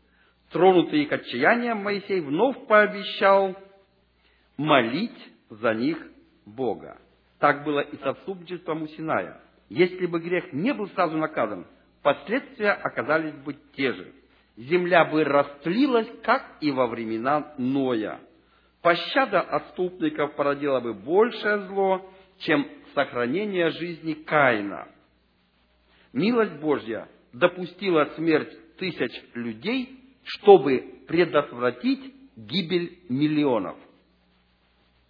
Тронутый 0.51 1.03
их 1.03 1.11
отчаянием, 1.11 1.77
Моисей 1.77 2.21
вновь 2.21 2.65
пообещал 2.65 3.55
молить 4.57 5.11
за 5.49 5.73
них 5.73 5.97
Бога. 6.45 6.97
Так 7.39 7.63
было 7.63 7.79
и 7.79 7.97
с 7.97 8.01
отступничеством 8.01 8.83
у 8.83 8.87
Синая. 8.87 9.41
Если 9.69 10.05
бы 10.05 10.19
грех 10.19 10.51
не 10.51 10.73
был 10.73 10.87
сразу 10.89 11.17
наказан, 11.17 11.65
последствия 12.01 12.71
оказались 12.71 13.35
бы 13.35 13.55
те 13.75 13.93
же. 13.93 14.13
Земля 14.57 15.05
бы 15.05 15.23
растлилась, 15.23 16.09
как 16.23 16.57
и 16.59 16.71
во 16.71 16.87
времена 16.87 17.53
Ноя. 17.57 18.19
Пощада 18.81 19.41
отступников 19.41 20.35
породила 20.35 20.79
бы 20.79 20.93
большее 20.93 21.67
зло, 21.67 22.09
чем 22.39 22.67
сохранение 22.93 23.69
жизни 23.71 24.13
Каина. 24.13 24.87
Милость 26.11 26.59
Божья 26.59 27.07
допустила 27.33 28.05
смерть 28.15 28.51
тысяч 28.77 29.11
людей, 29.33 29.99
чтобы 30.23 31.03
предотвратить 31.07 32.13
гибель 32.35 32.99
миллионов. 33.09 33.77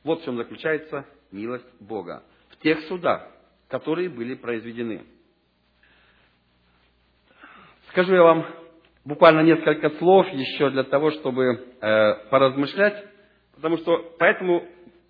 Вот 0.04 0.22
в 0.22 0.26
чем 0.26 0.38
заключается 0.38 1.06
милость 1.32 1.66
Бога. 1.80 2.24
В 2.50 2.58
тех 2.58 2.80
судах, 2.88 3.28
которые 3.68 4.10
были 4.10 4.36
произведены. 4.36 5.04
Скажу 7.90 8.14
я 8.14 8.24
вам 8.24 8.46
буквально 9.04 9.42
несколько 9.42 9.90
слов 9.98 10.28
еще 10.30 10.70
для 10.70 10.84
того, 10.84 11.12
чтобы 11.12 11.44
э, 11.82 12.30
поразмышлять, 12.30 13.04
потому 13.56 13.78
что 13.78 14.16
поэтому 14.20 14.64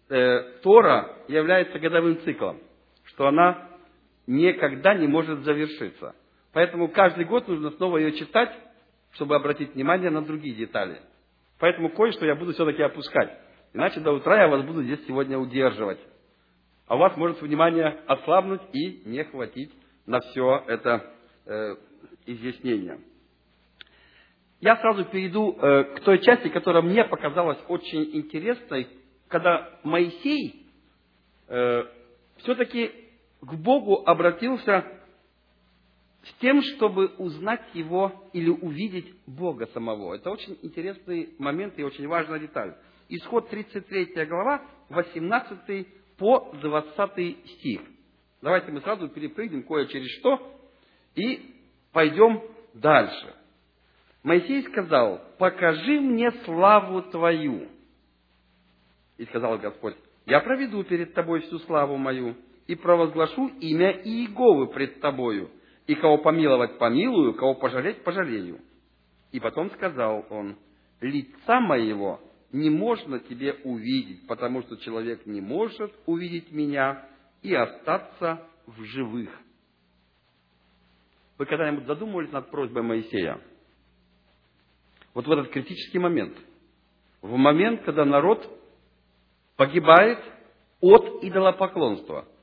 э, 0.10 0.40
Тора 0.64 1.16
является 1.28 1.78
годовым 1.80 2.22
циклом, 2.22 2.60
что 3.06 3.28
она 3.28 3.70
никогда 4.28 4.94
не 4.94 5.08
может 5.08 5.40
завершиться. 5.42 6.16
Поэтому 6.54 6.88
каждый 6.88 7.26
год 7.26 7.48
нужно 7.48 7.72
снова 7.72 7.98
ее 7.98 8.14
читать, 8.14 8.52
чтобы 9.12 9.36
обратить 9.36 9.76
внимание 9.76 10.10
на 10.10 10.22
другие 10.22 10.56
детали. 10.56 11.02
Поэтому 11.60 11.90
кое-что 11.90 12.26
я 12.26 12.36
буду 12.36 12.54
все-таки 12.54 12.82
опускать. 12.82 13.38
Иначе 13.74 14.00
до 14.00 14.14
утра 14.14 14.42
я 14.42 14.48
вас 14.48 14.66
буду 14.66 14.84
здесь 14.84 15.06
сегодня 15.06 15.38
удерживать. 15.38 16.00
А 16.88 16.96
у 16.96 17.00
вас 17.00 17.16
может 17.18 17.42
внимание 17.42 18.00
ослабнуть 18.08 18.62
и 18.74 19.04
не 19.06 19.24
хватить 19.24 19.72
на 20.08 20.20
все 20.20 20.64
это 20.68 21.14
э, 21.46 21.76
изъяснение. 22.26 23.00
Я 24.60 24.76
сразу 24.78 25.06
перейду 25.06 25.52
э, 25.54 25.84
к 25.96 26.00
той 26.02 26.20
части, 26.20 26.50
которая 26.50 26.82
мне 26.82 27.06
показалась 27.06 27.60
очень 27.68 28.10
интересной, 28.16 28.88
когда 29.28 29.70
Моисей 29.84 30.66
э, 31.48 31.84
все-таки 32.38 32.92
к 33.42 33.54
Богу 33.54 34.04
обратился 34.06 34.84
с 36.24 36.34
тем, 36.42 36.62
чтобы 36.62 37.08
узнать 37.18 37.62
Его 37.74 38.12
или 38.34 38.50
увидеть 38.50 39.14
Бога 39.28 39.68
самого. 39.68 40.16
Это 40.16 40.32
очень 40.32 40.58
интересный 40.62 41.36
момент 41.38 41.78
и 41.78 41.84
очень 41.84 42.08
важная 42.08 42.40
деталь. 42.40 42.76
Исход 43.10 43.50
33 43.50 44.26
глава, 44.28 44.62
18 44.90 45.88
по 46.18 46.52
20 46.62 47.50
стих. 47.50 47.82
Давайте 48.40 48.72
мы 48.72 48.82
сразу 48.82 49.10
перепрыгнем 49.10 49.64
кое 49.64 49.88
через 49.88 50.10
что 50.20 50.40
и 51.16 51.56
пойдем 51.92 52.44
дальше. 52.76 53.34
Моисей 54.22 54.62
сказал, 54.68 55.22
покажи 55.40 56.00
мне 56.00 56.32
славу 56.46 57.02
Твою. 57.02 57.68
И 59.18 59.26
сказал 59.26 59.58
Господь, 59.58 59.96
я 60.28 60.40
проведу 60.42 60.84
перед 60.84 61.16
Тобой 61.16 61.42
всю 61.42 61.58
славу 61.60 61.98
мою 61.98 62.36
и 62.68 62.76
провозглашу 62.76 63.48
имя 63.60 63.92
Иеговы 64.04 64.68
пред 64.68 65.02
Тобою, 65.02 65.50
и 65.88 65.96
кого 65.96 66.20
помиловать 66.20 66.78
помилую, 66.78 67.34
кого 67.34 67.56
пожалеть 67.56 68.04
пожалею. 68.04 68.60
И 69.32 69.40
потом 69.40 69.72
сказал 69.72 70.28
он, 70.30 70.58
лица 71.02 71.60
моего 71.60 72.20
не 72.52 72.70
можно 72.70 73.20
тебе 73.20 73.54
увидеть, 73.64 74.28
потому 74.28 74.62
что 74.64 74.78
человек 74.78 75.26
не 75.26 75.42
может 75.42 75.94
увидеть 76.06 76.52
меня 76.52 77.08
и 77.42 77.54
остаться 77.54 78.48
в 78.66 78.84
живых. 78.84 79.30
Вы 81.38 81.46
когда-нибудь 81.46 81.86
задумывались 81.86 82.32
над 82.32 82.50
просьбой 82.50 82.84
Моисея? 82.84 83.40
Вот 85.14 85.26
в 85.26 85.32
этот 85.32 85.50
критический 85.52 86.00
момент, 86.00 86.38
в 87.22 87.36
момент, 87.36 87.84
когда 87.84 88.06
народ 88.06 88.48
погибает 89.56 90.20
от 90.82 91.24
идолопоклонства– 91.24 92.28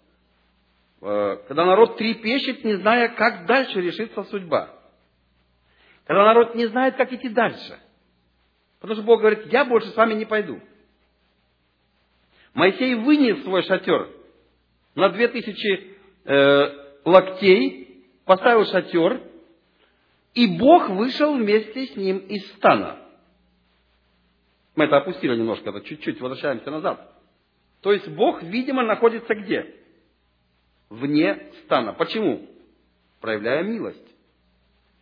Э, 1.00 1.36
когда 1.46 1.64
народ 1.66 1.96
трепещет, 1.98 2.64
не 2.64 2.76
зная, 2.76 3.08
как 3.10 3.46
дальше 3.46 3.80
решится 3.80 4.24
судьба. 4.24 4.70
Когда 6.06 6.24
народ 6.24 6.54
не 6.54 6.66
знает, 6.66 6.96
как 6.96 7.12
идти 7.12 7.28
дальше. 7.28 7.78
Потому 8.80 8.96
что 8.96 9.06
Бог 9.06 9.20
говорит, 9.20 9.52
я 9.52 9.64
больше 9.64 9.88
с 9.88 9.96
вами 9.96 10.14
не 10.14 10.24
пойду. 10.24 10.60
Моисей 12.54 12.94
вынес 12.94 13.42
свой 13.42 13.62
шатер 13.62 14.08
на 14.94 15.10
две 15.10 15.28
тысячи 15.28 15.96
э, 16.24 16.64
локтей, 17.04 18.04
поставил 18.24 18.64
шатер, 18.66 19.20
и 20.34 20.58
Бог 20.58 20.88
вышел 20.90 21.34
вместе 21.36 21.86
с 21.86 21.96
ним 21.96 22.18
из 22.18 22.46
стана. 22.52 22.98
Мы 24.74 24.84
это 24.84 24.98
опустили 24.98 25.34
немножко, 25.36 25.70
это 25.70 25.80
чуть-чуть, 25.82 26.20
возвращаемся 26.20 26.70
назад. 26.70 27.12
То 27.80 27.92
есть 27.92 28.08
Бог, 28.08 28.42
видимо, 28.42 28.82
находится 28.82 29.34
где? 29.34 29.74
вне 30.88 31.50
стана. 31.64 31.92
Почему? 31.92 32.48
Проявляя 33.20 33.62
милость. 33.62 33.98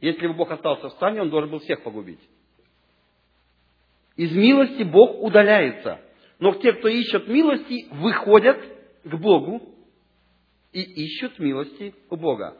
Если 0.00 0.26
бы 0.26 0.34
Бог 0.34 0.50
остался 0.50 0.88
в 0.88 0.92
стане, 0.92 1.22
он 1.22 1.30
должен 1.30 1.50
был 1.50 1.60
всех 1.60 1.82
погубить. 1.82 2.20
Из 4.16 4.32
милости 4.32 4.82
Бог 4.82 5.22
удаляется. 5.22 6.00
Но 6.38 6.54
те, 6.54 6.72
кто 6.72 6.88
ищет 6.88 7.28
милости, 7.28 7.88
выходят 7.90 8.58
к 9.04 9.14
Богу 9.16 9.60
и 10.72 10.82
ищут 10.82 11.38
милости 11.38 11.94
у 12.10 12.16
Бога. 12.16 12.56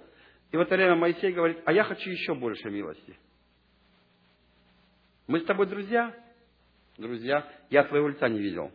И 0.53 0.57
в 0.57 0.61
это 0.61 0.75
время 0.75 0.97
Моисей 0.97 1.33
говорит, 1.33 1.59
а 1.65 1.73
я 1.73 1.85
хочу 1.85 2.11
еще 2.11 2.35
больше 2.35 2.71
милости. 2.71 3.19
Мы 5.27 5.41
с 5.41 5.45
тобой 5.45 5.67
друзья? 5.67 6.15
Друзья, 6.97 7.49
я 7.71 7.85
твоего 7.85 8.09
лица 8.09 8.29
не 8.29 8.39
видел. 8.39 8.71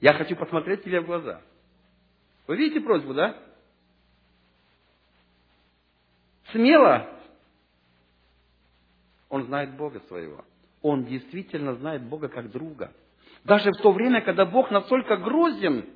Я 0.00 0.14
хочу 0.14 0.36
посмотреть 0.36 0.84
тебе 0.84 1.00
в 1.00 1.06
глаза– 1.06 1.40
вы 2.46 2.56
видите 2.56 2.80
просьбу, 2.80 3.14
да? 3.14 3.36
Смело. 6.50 7.08
Он 9.28 9.44
знает 9.44 9.74
Бога 9.76 10.00
своего. 10.00 10.44
Он 10.82 11.04
действительно 11.04 11.74
знает 11.74 12.02
Бога 12.02 12.28
как 12.28 12.50
друга. 12.50 12.92
Даже 13.44 13.70
в 13.70 13.82
то 13.82 13.92
время, 13.92 14.20
когда 14.20 14.44
Бог 14.44 14.70
настолько 14.70 15.16
грозен, 15.16 15.86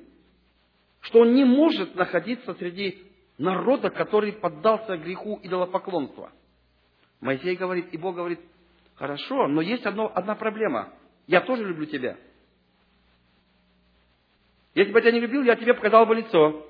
что 1.01 1.19
он 1.19 1.33
не 1.35 1.43
может 1.43 1.95
находиться 1.95 2.53
среди 2.55 3.03
народа, 3.37 3.89
который 3.89 4.33
поддался 4.33 4.97
греху 4.97 5.39
идолопоклонства. 5.43 6.31
Моисей 7.19 7.55
говорит, 7.55 7.93
и 7.93 7.97
Бог 7.97 8.15
говорит, 8.15 8.39
хорошо, 8.95 9.47
но 9.47 9.61
есть 9.61 9.85
одно, 9.85 10.11
одна 10.13 10.35
проблема. 10.35 10.93
Я 11.27 11.41
тоже 11.41 11.65
люблю 11.65 11.85
тебя. 11.85 12.17
Если 14.73 14.91
бы 14.91 14.99
я 14.99 15.01
тебя 15.01 15.13
не 15.13 15.19
любил, 15.19 15.43
я 15.43 15.55
тебе 15.55 15.73
показал 15.73 16.05
бы 16.05 16.15
лицо. 16.15 16.65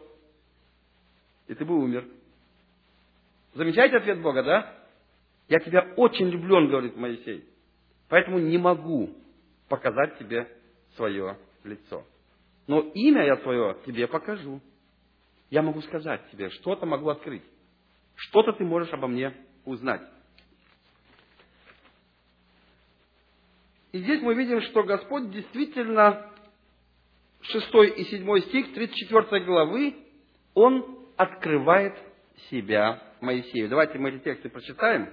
И 1.48 1.54
ты 1.54 1.66
бы 1.66 1.76
умер. 1.76 2.06
Замечаете 3.54 3.98
ответ 3.98 4.22
Бога, 4.22 4.44
да? 4.44 4.74
Я 5.48 5.60
тебя 5.60 5.94
очень 5.96 6.30
люблю, 6.30 6.56
он 6.58 6.70
говорит 6.70 6.96
Моисей. 6.96 7.46
Поэтому 8.10 8.40
не 8.40 8.58
могу 8.58 9.14
показать 9.68 10.18
тебе 10.18 10.48
свое 10.96 11.38
лицо. 11.64 12.06
Но 12.68 12.80
имя 12.80 13.26
я 13.26 13.38
свое 13.38 13.78
тебе 13.86 14.08
покажу. 14.08 14.62
Я 15.50 15.62
могу 15.62 15.82
сказать 15.82 16.30
тебе, 16.32 16.50
что-то 16.50 16.86
могу 16.86 17.10
открыть. 17.10 17.44
Что-то 18.16 18.54
ты 18.54 18.66
можешь 18.66 18.92
обо 18.94 19.08
мне 19.08 19.34
узнать. 19.64 20.02
И 23.92 24.00
здесь 24.00 24.22
мы 24.22 24.34
видим, 24.34 24.62
что 24.62 24.84
Господь 24.84 25.32
действительно 25.32 26.30
6 27.42 27.66
и 27.98 28.04
7 28.04 28.40
стих 28.42 28.74
34 28.74 29.46
главы, 29.46 29.96
он 30.54 31.08
открывает 31.16 31.98
себя 32.50 33.02
Моисею. 33.22 33.70
Давайте 33.70 33.98
мы 33.98 34.10
эти 34.10 34.24
тексты 34.24 34.50
прочитаем. 34.50 35.10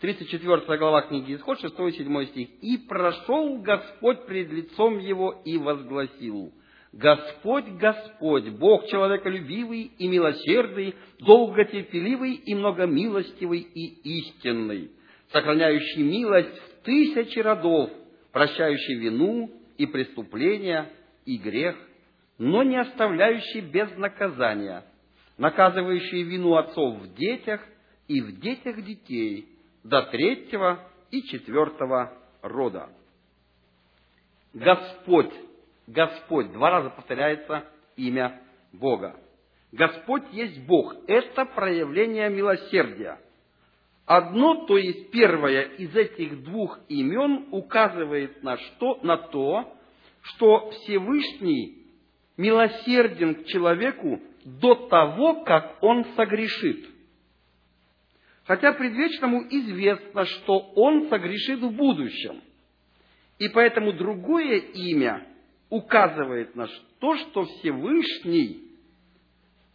34 0.00 0.78
глава 0.78 1.02
книги 1.02 1.34
Исход, 1.34 1.58
6 1.58 1.74
и 1.76 1.92
7 1.92 2.26
стих. 2.26 2.48
«И 2.62 2.78
прошел 2.78 3.58
Господь 3.58 4.26
пред 4.26 4.52
лицом 4.52 4.98
его 5.00 5.42
и 5.44 5.58
возгласил, 5.58 6.52
Господь, 6.92 7.66
Господь, 7.80 8.48
Бог 8.50 8.86
человеколюбивый 8.86 9.90
и 9.98 10.08
милосердный, 10.08 10.94
долготерпеливый 11.18 12.34
и 12.34 12.54
многомилостивый 12.54 13.58
и 13.58 14.18
истинный, 14.20 14.92
сохраняющий 15.32 16.02
милость 16.04 16.56
в 16.56 16.84
тысячи 16.84 17.40
родов, 17.40 17.90
прощающий 18.32 19.00
вину 19.00 19.50
и 19.78 19.86
преступление, 19.86 20.92
и 21.26 21.38
грех, 21.38 21.76
но 22.38 22.62
не 22.62 22.80
оставляющий 22.80 23.62
без 23.62 23.90
наказания, 23.96 24.84
наказывающий 25.38 26.22
вину 26.22 26.54
отцов 26.54 27.00
в 27.00 27.14
детях 27.16 27.60
и 28.06 28.20
в 28.20 28.40
детях 28.40 28.80
детей 28.84 29.57
до 29.88 30.02
третьего 30.02 30.80
и 31.10 31.22
четвертого 31.22 32.12
рода. 32.42 32.90
Господь, 34.52 35.32
Господь, 35.86 36.52
два 36.52 36.70
раза 36.70 36.90
повторяется 36.90 37.64
имя 37.96 38.40
Бога. 38.72 39.16
Господь 39.72 40.24
есть 40.32 40.66
Бог. 40.66 40.94
Это 41.06 41.44
проявление 41.44 42.28
милосердия. 42.30 43.18
Одно, 44.06 44.66
то 44.66 44.78
есть 44.78 45.10
первое 45.10 45.62
из 45.76 45.94
этих 45.94 46.42
двух 46.44 46.78
имен 46.88 47.48
указывает 47.50 48.42
на, 48.42 48.56
что, 48.56 48.98
на 49.02 49.18
то, 49.18 49.74
что 50.22 50.70
Всевышний 50.70 51.86
милосерден 52.38 53.34
к 53.34 53.46
человеку 53.46 54.20
до 54.44 54.74
того, 54.88 55.44
как 55.44 55.76
он 55.82 56.04
согрешит. 56.16 56.97
Хотя 58.48 58.72
предвечному 58.72 59.42
известно, 59.50 60.24
что 60.24 60.58
он 60.74 61.10
согрешит 61.10 61.60
в 61.60 61.70
будущем. 61.70 62.40
И 63.38 63.50
поэтому 63.50 63.92
другое 63.92 64.56
имя 64.56 65.26
указывает 65.68 66.56
на 66.56 66.66
то, 66.98 67.16
что 67.16 67.44
Всевышний 67.44 68.62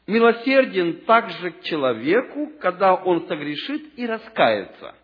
милосерден 0.08 1.02
также 1.02 1.52
к 1.52 1.62
человеку, 1.62 2.52
когда 2.60 2.96
он 2.96 3.28
согрешит 3.28 3.96
и 3.96 4.08
раскается. 4.08 4.96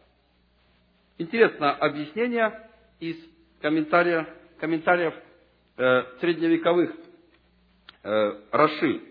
Интересно 1.20 1.72
объяснение 1.72 2.72
из 2.99 3.17
комментариев, 3.61 4.28
комментариев 4.59 5.13
э, 5.78 6.03
средневековых 6.22 6.91
э, 8.01 8.32
Раши. 8.51 9.01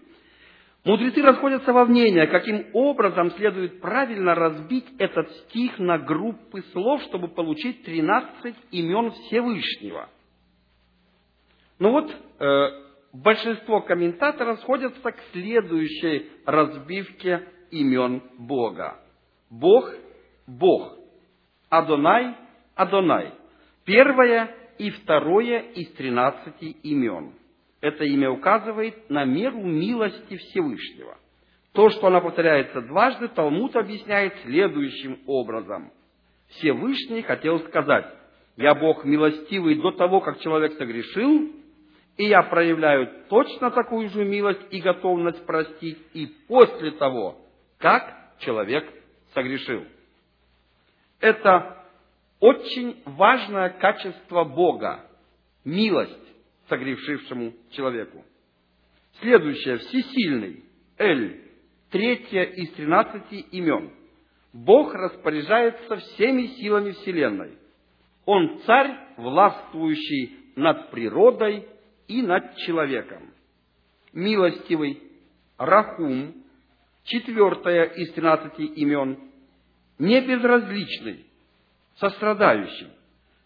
Мудрецы 0.89 1.21
расходятся 1.21 1.75
во 1.75 1.85
мнении, 1.85 2.25
каким 2.25 2.65
образом 2.73 3.31
следует 3.33 3.79
правильно 3.79 4.35
разбить 4.35 4.87
этот 4.99 5.31
стих 5.33 5.79
на 5.79 5.99
группы 5.99 6.63
слов, 6.73 7.03
чтобы 7.03 7.29
получить 7.29 7.85
13 7.85 8.57
имен 8.71 9.11
Всевышнего. 9.11 10.09
Ну 11.79 11.91
вот, 11.91 12.11
э, 12.11 12.69
большинство 13.13 13.83
комментаторов 13.83 14.61
сходятся 14.61 15.13
к 15.13 15.19
следующей 15.33 16.31
разбивке 16.47 17.47
имен 17.71 18.23
Бога. 18.39 18.99
Бог– 19.51 19.93
Бог. 20.47 20.97
Адонай– 21.69 22.35
Адонай. 22.77 23.35
Первое 23.85 24.57
и 24.79 24.89
второе 24.89 25.59
из 25.75 25.93
тринадцати 25.93 26.65
имен. 26.83 27.35
Это 27.81 28.05
имя 28.05 28.31
указывает 28.31 29.09
на 29.09 29.25
меру 29.25 29.63
милости 29.63 30.37
Всевышнего. 30.37 31.17
То, 31.73 31.91
что 31.91 32.09
она 32.09 32.21
повторяется 32.21 32.81
дважды, 32.81 33.29
Талмуд 33.29 33.77
объясняет 33.77 34.35
следующим 34.43 35.21
образом. 35.27 35.93
Всевышний 36.49 37.23
хотел 37.23 37.61
сказать, 37.69 38.07
я 38.57 38.75
Бог 38.75 39.05
милостивый 39.05 39.77
до 39.77 39.93
того, 39.93 40.21
как 40.21 40.41
человек 40.41 40.73
согрешил, 40.73 41.53
и 42.17 42.25
я 42.25 42.43
проявляю 42.43 43.27
точно 43.29 43.71
такую 43.71 44.09
же 44.09 44.25
милость 44.25 44.67
и 44.71 44.81
готовность 44.81 45.47
простить 45.47 45.99
и 46.15 46.27
после 46.49 46.91
того, 46.93 47.37
как 47.79 48.13
человек 48.41 48.93
согрешил. 49.35 49.85
Это 51.21 51.85
очень 52.41 53.01
важное 53.05 53.71
качество 53.71 54.43
Бога– 54.43 55.05
милость 55.65 56.28
согрешившему 56.69 57.55
человеку. 57.71 58.25
Следующее– 59.21 59.77
всесильный, 59.79 60.65
Эль, 60.97 61.43
третье 61.91 62.43
из 62.43 62.73
тринадцати 62.73 63.37
имен. 63.53 63.91
Бог 64.53 64.95
распоряжается 64.95 65.97
всеми 65.97 66.47
силами 66.59 66.93
Вселенной. 66.93 67.59
Он 68.25 68.61
царь, 68.67 68.97
властвующий 69.17 70.37
над 70.57 70.91
природой 70.91 71.67
и 72.07 72.23
над 72.23 72.57
человеком. 72.57 73.33
Милостивый, 74.13 75.03
Рахум, 75.57 76.35
четвертое 77.05 77.85
из 77.85 78.13
тринадцати 78.13 78.63
имен, 78.63 79.19
не 79.99 80.21
безразличный, 80.21 81.27
сострадающий. 81.97 82.89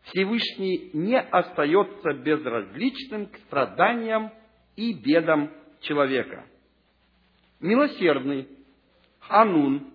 Всевышний 0.05 0.91
не 0.93 1.19
остается 1.19 2.13
безразличным 2.15 3.27
к 3.27 3.37
страданиям 3.39 4.33
и 4.77 4.93
бедам 4.93 5.51
человека. 5.81 6.45
Милосердный, 7.61 8.49
Ханун, 9.21 9.93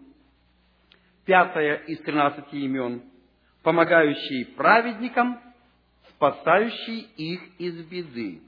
пятое 1.26 1.76
из 1.88 2.00
тринадцати 2.00 2.56
имен, 2.56 3.04
помогающий 3.64 4.46
праведникам, 4.56 5.40
спасающий 6.10 7.02
их 7.18 7.42
из 7.60 7.86
беды 7.86 8.42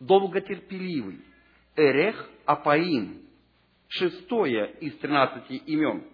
долготерпеливый, 0.00 1.20
Эрех 1.74 2.30
Апаим, 2.44 3.22
шестое 3.88 4.72
из 4.80 4.96
тринадцати 4.98 5.54
имен. 5.54 6.04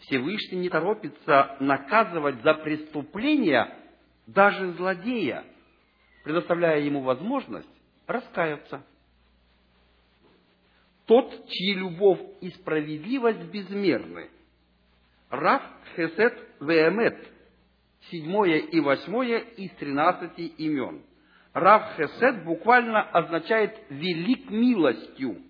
Всевышний 0.00 0.58
не 0.58 0.68
торопится 0.68 1.56
наказывать 1.60 2.42
за 2.42 2.54
преступления 2.54 3.76
даже 4.26 4.72
злодея, 4.72 5.44
предоставляя 6.24 6.80
ему 6.80 7.02
возможность 7.02 7.68
раскаяться. 8.06 8.84
Тот, 11.06 11.48
чьи 11.48 11.74
любовь 11.74 12.20
и 12.40 12.50
справедливость 12.50 13.42
безмерны. 13.50 14.30
Раф 15.28 15.62
Хесет 15.96 16.38
Веемет, 16.60 17.18
седьмое 18.10 18.58
и 18.58 18.80
восьмое 18.80 19.38
из 19.38 19.70
тринадцати 19.72 20.42
имен– 20.42 21.02
Рав 21.52 21.96
Хесед 21.96 22.44
буквально 22.44 23.02
означает 23.02 23.76
«велик 23.88 24.50
милостью». 24.50 25.42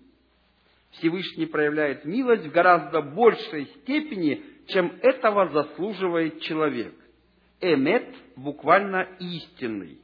Всевышний 0.91 1.45
проявляет 1.45 2.05
милость 2.05 2.45
в 2.45 2.51
гораздо 2.51 3.01
большей 3.01 3.65
степени, 3.81 4.43
чем 4.67 4.93
этого 5.01 5.49
заслуживает 5.49 6.41
человек. 6.41 6.93
Эмет 7.59 8.07
буквально 8.35 9.07
истинный. 9.19 9.99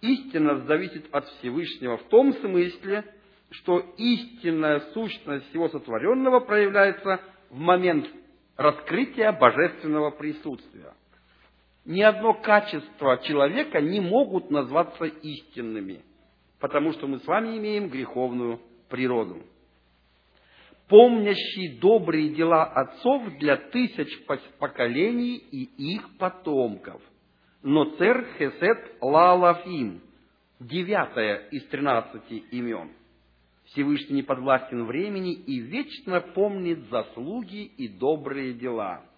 Истинность 0.00 0.66
зависит 0.66 1.06
от 1.12 1.26
Всевышнего 1.26 1.98
в 1.98 2.04
том 2.04 2.32
смысле, 2.34 3.04
что 3.50 3.80
истинная 3.98 4.80
сущность 4.92 5.48
всего 5.50 5.68
сотворенного 5.68 6.40
проявляется 6.40 7.20
в 7.50 7.58
момент 7.58 8.06
раскрытия 8.56 9.32
божественного 9.32 10.10
присутствия 10.10 10.94
ни 11.84 12.02
одно 12.02 12.34
качество 12.34 13.18
человека 13.24 13.80
не 13.80 14.00
могут 14.00 14.50
назваться 14.50 15.04
истинными, 15.04 16.02
потому 16.58 16.92
что 16.92 17.06
мы 17.06 17.18
с 17.18 17.26
вами 17.26 17.58
имеем 17.58 17.88
греховную 17.88 18.60
природу. 18.88 19.42
Помнящий 20.90 21.78
добрые 21.78 22.30
дела 22.34 22.64
отцов 22.64 23.22
для 23.38 23.56
тысяч 23.56 24.08
поколений 24.58 25.36
и 25.36 25.70
их 25.94 26.18
потомков. 26.18 27.00
Но 27.62 27.84
цер 27.96 28.26
хесет 28.38 28.96
лалафим, 29.00 30.02
девятое 30.58 31.48
из 31.52 31.64
тринадцати 31.68 32.34
имен. 32.50 32.90
Всевышний 33.66 34.16
не 34.16 34.22
подвластен 34.22 34.84
времени 34.84 35.32
и 35.32 35.60
вечно 35.60 36.20
помнит 36.20 36.80
заслуги 36.90 37.62
и 37.62 37.88
добрые 37.88 38.52
дела– 38.52 39.02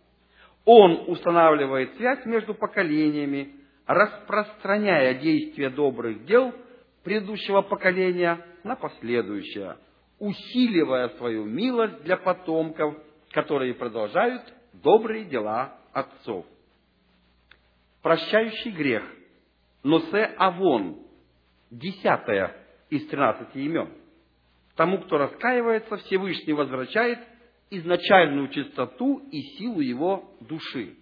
он 0.65 1.05
устанавливает 1.09 1.97
связь 1.97 2.25
между 2.25 2.55
поколениями, 2.55 3.53
распространяя 3.87 5.15
действие 5.15 5.71
добрых 5.71 6.25
дел 6.25 6.55
предыдущего 7.03 7.63
поколения 7.63 8.39
на 8.63 8.77
последующее, 8.77 9.77
усиливая 10.23 11.09
свою 11.19 11.45
милость 11.45 12.05
для 12.05 12.17
потомков, 12.17 12.95
которые 13.33 13.75
продолжают 13.75 14.41
добрые 14.73 15.25
дела 15.25 15.77
отцов. 15.93 16.47
Прощающий 18.03 18.71
грех, 18.71 19.03
Носе 19.83 20.27
Авон, 20.39 20.99
десятое 21.73 22.57
из 22.89 23.05
тринадцати 23.09 23.59
имен. 23.59 23.89
Тому, 24.77 24.99
кто 24.99 25.19
раскаивается, 25.19 25.97
Всевышний 25.97 26.53
возвращает 26.53 27.19
изначальную 27.71 28.47
чистоту 28.51 29.27
и 29.33 29.41
силу 29.59 29.81
его 29.81 30.37
души. 30.41 30.95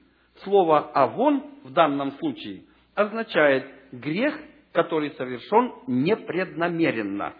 Слово 0.44 0.92
«авон» 0.92 1.42
в 1.64 1.72
данном 1.74 2.12
случае 2.12 2.62
означает 2.94 3.70
грех, 3.92 4.34
который 4.72 5.10
совершен 5.10 5.74
непреднамеренно. 5.88 7.34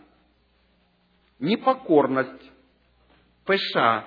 Непокорность, 1.40 2.52
пеша, 3.46 4.04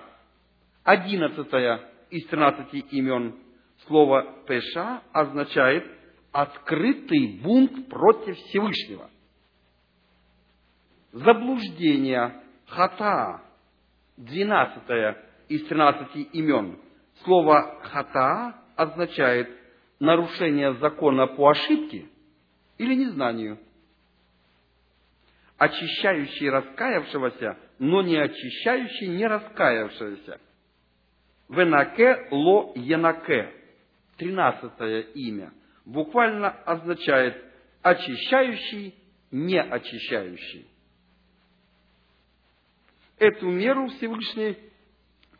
одиннадцатая 0.83 1.89
из 2.11 2.27
тринадцати 2.27 2.77
имен. 2.91 3.35
Слово 3.87 4.43
пеша 4.47 5.01
означает 5.11 5.83
открытый 6.31 7.39
бунт 7.41 7.89
против 7.89 8.35
Всевышнего. 8.37 9.09
Заблуждение, 11.11 12.39
хата, 12.67 13.41
двенадцатое 14.15 15.17
из 15.49 15.65
тринадцати 15.67 16.19
имен. 16.19 16.79
Слово 17.23 17.79
«хата» 17.83 18.59
означает 18.75 19.49
нарушение 19.99 20.73
закона 20.75 21.27
по 21.27 21.49
ошибке 21.49 22.07
или 22.77 22.93
незнанию. 22.95 23.59
Очищающий 25.57 26.49
раскаявшегося 26.49 27.57
но 27.79 28.01
не 28.01 28.15
очищающий 28.15 29.07
не 29.07 29.27
раскаявшегося. 29.27 30.39
Венаке 31.49 32.27
ло 32.31 32.71
енаке. 32.75 33.51
Тринадцатое 34.17 35.01
имя. 35.01 35.51
Буквально 35.85 36.49
означает 36.49 37.43
очищающий, 37.81 38.95
не 39.31 39.61
очищающий. 39.61 40.67
Эту 43.17 43.49
меру 43.49 43.87
Всевышний 43.87 44.57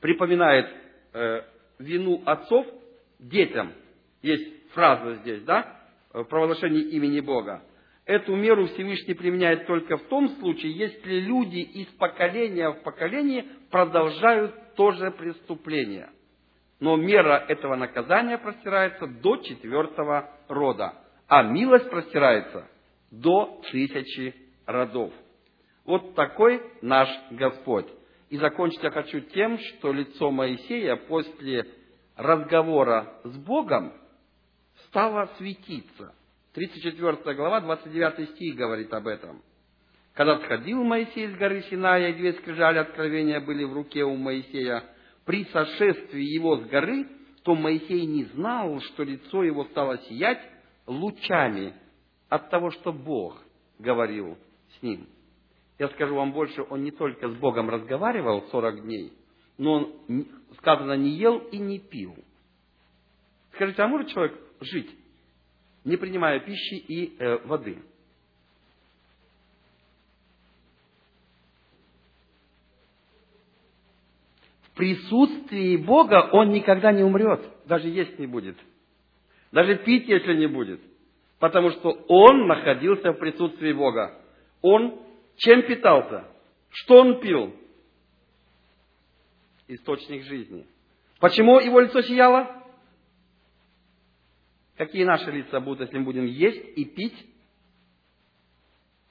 припоминает 0.01 0.69
э, 1.13 1.43
вину 1.79 2.23
отцов 2.25 2.67
детям. 3.19 3.71
Есть 4.21 4.69
фраза 4.71 5.15
здесь, 5.15 5.43
да, 5.43 5.79
в 6.11 6.23
провозглашении 6.25 6.89
имени 6.89 7.21
Бога. 7.21 7.63
Эту 8.05 8.35
меру 8.35 8.67
Всевышний 8.67 9.13
применяет 9.13 9.65
только 9.65 9.95
в 9.95 10.03
том 10.03 10.27
случае, 10.39 10.73
если 10.73 11.21
люди 11.21 11.59
из 11.59 11.87
поколения 11.93 12.69
в 12.69 12.83
поколение 12.83 13.45
продолжают 13.71 14.75
то 14.75 14.91
же 14.91 15.09
преступление. 15.11 16.09
Но 16.81 16.97
мера 16.97 17.45
этого 17.47 17.75
наказания 17.75 18.37
простирается 18.37 19.07
до 19.07 19.37
четвертого 19.37 20.29
рода, 20.49 20.95
а 21.29 21.43
милость 21.43 21.89
простирается 21.89 22.67
до 23.09 23.61
тысячи 23.71 24.35
родов. 24.65 25.13
Вот 25.85 26.13
такой 26.15 26.61
наш 26.81 27.07
Господь. 27.31 27.87
И 28.29 28.37
закончить 28.37 28.83
я 28.83 28.91
хочу 28.91 29.21
тем, 29.21 29.57
что 29.59 29.93
лицо 29.93 30.29
Моисея 30.29 30.97
после 30.97 31.67
разговора 32.17 33.13
с 33.23 33.37
Богом 33.37 33.93
стало 34.87 35.29
светиться– 35.37 36.13
34 36.53 37.35
глава, 37.35 37.61
29 37.61 38.29
стих 38.31 38.55
говорит 38.55 38.93
об 38.93 39.07
этом. 39.07 39.41
Когда 40.13 40.37
сходил 40.39 40.83
Моисей 40.83 41.29
с 41.29 41.35
горы 41.35 41.63
Синая, 41.63 42.11
и 42.11 42.13
две 42.13 42.33
скрижали 42.33 42.77
откровения 42.77 43.39
были 43.39 43.63
в 43.63 43.73
руке 43.73 44.03
у 44.03 44.15
Моисея, 44.15 44.83
при 45.25 45.45
сошествии 45.45 46.23
его 46.23 46.57
с 46.57 46.65
горы, 46.65 47.07
то 47.43 47.55
Моисей 47.55 48.05
не 48.05 48.25
знал, 48.25 48.79
что 48.81 49.03
лицо 49.03 49.43
его 49.43 49.65
стало 49.65 49.97
сиять 50.03 50.39
лучами 50.85 51.73
от 52.29 52.49
того, 52.51 52.69
что 52.69 52.93
Бог 52.93 53.41
говорил 53.79 54.37
с 54.77 54.83
ним. 54.83 55.07
Я 55.79 55.87
скажу 55.89 56.15
вам 56.15 56.33
больше, 56.33 56.63
он 56.69 56.83
не 56.83 56.91
только 56.91 57.29
с 57.29 57.35
Богом 57.35 57.69
разговаривал 57.69 58.43
40 58.51 58.83
дней, 58.83 59.11
но 59.57 59.73
он, 60.07 60.27
сказано, 60.57 60.93
не 60.93 61.09
ел 61.11 61.39
и 61.39 61.57
не 61.57 61.79
пил. 61.79 62.15
Скажите, 63.53 63.81
а 63.81 63.87
может 63.87 64.09
человек 64.09 64.39
жить 64.61 65.02
не 65.83 65.97
принимая 65.97 66.39
пищи 66.39 66.75
и 66.75 67.15
э, 67.17 67.37
воды. 67.45 67.77
В 74.63 74.75
присутствии 74.75 75.77
Бога 75.77 76.29
он 76.31 76.49
никогда 76.49 76.91
не 76.91 77.03
умрет, 77.03 77.41
даже 77.65 77.89
есть 77.89 78.17
не 78.17 78.25
будет, 78.25 78.57
даже 79.51 79.75
пить, 79.77 80.07
если 80.07 80.33
не 80.35 80.47
будет, 80.47 80.81
потому 81.39 81.69
что 81.71 81.91
он 82.07 82.47
находился 82.47 83.11
в 83.11 83.19
присутствии 83.19 83.71
Бога. 83.71 84.19
Он 84.61 84.99
чем 85.37 85.63
питался? 85.63 86.25
Что 86.69 87.01
он 87.01 87.19
пил? 87.19 87.53
Источник 89.67 90.23
жизни. 90.23 90.65
Почему 91.19 91.59
его 91.59 91.79
лицо 91.79 92.01
сияло? 92.01 92.62
Какие 94.77 95.03
наши 95.03 95.29
лица 95.31 95.59
будут, 95.59 95.81
если 95.81 95.97
мы 95.99 96.05
будем 96.05 96.25
есть 96.25 96.77
и 96.77 96.85
пить 96.85 97.25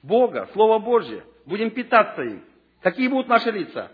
Бога, 0.01 0.49
Слово 0.53 0.79
Божье, 0.79 1.23
будем 1.45 1.71
питаться 1.71 2.21
им? 2.21 2.43
Какие 2.81 3.07
будут 3.07 3.29
наши 3.29 3.49
лица? 3.49 3.91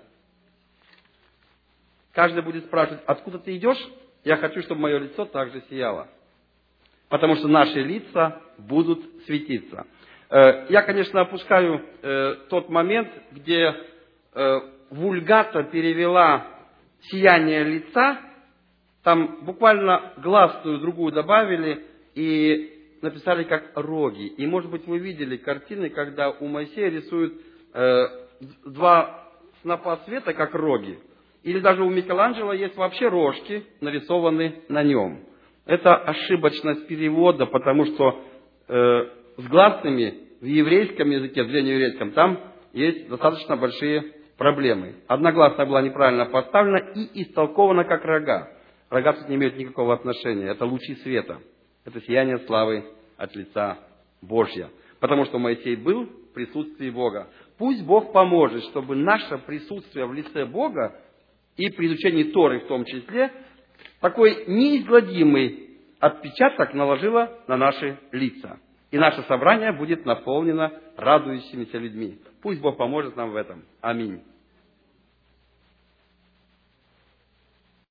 Каждый 2.12 2.42
будет 2.42 2.66
спрашивать, 2.66 3.04
откуда 3.06 3.38
ты 3.38 3.56
идешь? 3.56 3.78
Я 4.24 4.38
хочу, 4.38 4.62
чтобы 4.62 4.82
мое 4.82 4.98
лицо 5.00 5.26
также 5.26 5.62
сияло. 5.70 6.10
Потому 7.08 7.36
что 7.36 7.48
наши 7.48 7.82
лица 7.82 8.42
будут 8.58 9.04
светиться. 9.26 9.86
Э, 10.30 10.66
я, 10.70 10.82
конечно, 10.82 11.22
опускаю 11.22 11.86
э, 12.02 12.36
тот 12.50 12.70
момент, 12.70 13.10
где 13.32 13.76
э, 14.34 14.60
вульгата 14.90 15.64
перевела 15.64 16.48
сияние 17.02 17.64
лица 17.64 18.20
там 19.04 19.46
буквально 19.46 20.14
гласную 20.18 20.80
другую 20.80 21.14
добавили 21.14 21.86
и 22.16 22.98
написали 23.02 23.44
как 23.44 23.72
роги. 23.76 24.28
И, 24.28 24.46
может 24.46 24.70
быть, 24.70 24.86
вы 24.88 25.00
видели 25.00 25.38
картины, 25.38 25.90
когда 25.90 26.30
у 26.32 26.48
Моисея 26.48 26.90
рисуют 26.90 27.34
э, 27.74 28.06
два 28.66 29.30
снопа 29.62 30.00
света, 30.06 30.34
как 30.34 30.54
роги. 30.54 31.00
Или 31.44 31.60
даже 31.60 31.84
у 31.84 31.90
Микеланджело 31.90 32.54
есть 32.54 32.76
вообще 32.76 33.08
рожки, 33.08 33.64
нарисованы 33.80 34.64
на 34.68 34.84
нем. 34.84 35.24
Это 35.66 35.96
ошибочность 35.96 36.88
перевода, 36.88 37.46
потому 37.46 37.86
что 37.86 38.22
э, 38.68 39.02
с 39.38 39.48
гласными 39.48 40.28
в 40.42 40.46
еврейском 40.46 41.10
языке, 41.10 41.44
в 41.44 41.48
древнееврейском, 41.48 42.12
там 42.12 42.40
есть 42.74 43.08
достаточно 43.08 43.56
большие 43.56 44.14
проблемы. 44.38 44.96
Одна 45.08 45.32
гласная 45.32 45.66
была 45.66 45.82
неправильно 45.82 46.26
поставлена 46.26 46.78
и 46.96 47.24
истолкована 47.24 47.84
как 47.84 48.04
рога. 48.04 48.50
Рога 48.90 49.14
тут 49.14 49.30
не 49.30 49.36
имеют 49.36 49.58
никакого 49.58 49.94
отношения. 49.94 50.48
Это 50.48 50.66
лучи 50.66 50.96
света. 50.96 51.40
Это 51.86 52.02
сияние 52.02 52.40
славы 52.40 52.86
от 53.18 53.36
лица 53.36 53.78
Божья. 54.22 54.70
Потому 55.00 55.26
что 55.26 55.40
Моисей 55.40 55.76
был 55.76 56.06
в 56.06 56.34
присутствии 56.34 56.90
Бога. 56.90 57.30
Пусть 57.58 57.84
Бог 57.84 58.12
поможет, 58.12 58.64
чтобы 58.66 58.96
наше 58.96 59.38
присутствие 59.40 60.06
в 60.06 60.14
лице 60.14 60.46
Бога 60.46 61.00
и 61.56 61.70
при 61.70 61.88
изучении 61.88 62.24
Торы 62.24 62.62
в 62.62 62.68
том 62.68 62.86
числе, 62.86 63.32
такой 64.00 64.46
неизгладимый 64.48 65.70
отпечаток 66.00 66.74
наложило 66.74 67.40
на 67.48 67.58
наши 67.58 67.98
лица. 68.12 68.60
И 68.92 68.98
наше 68.98 69.22
собрание 69.24 69.72
будет 69.72 70.06
наполнено 70.06 70.72
радующимися 70.98 71.78
людьми. 71.78 72.18
Пусть 72.42 72.62
Бог 72.62 72.78
поможет 72.78 73.16
нам 73.16 73.32
в 73.32 73.36
этом. 73.36 73.64
Аминь. 73.82 74.22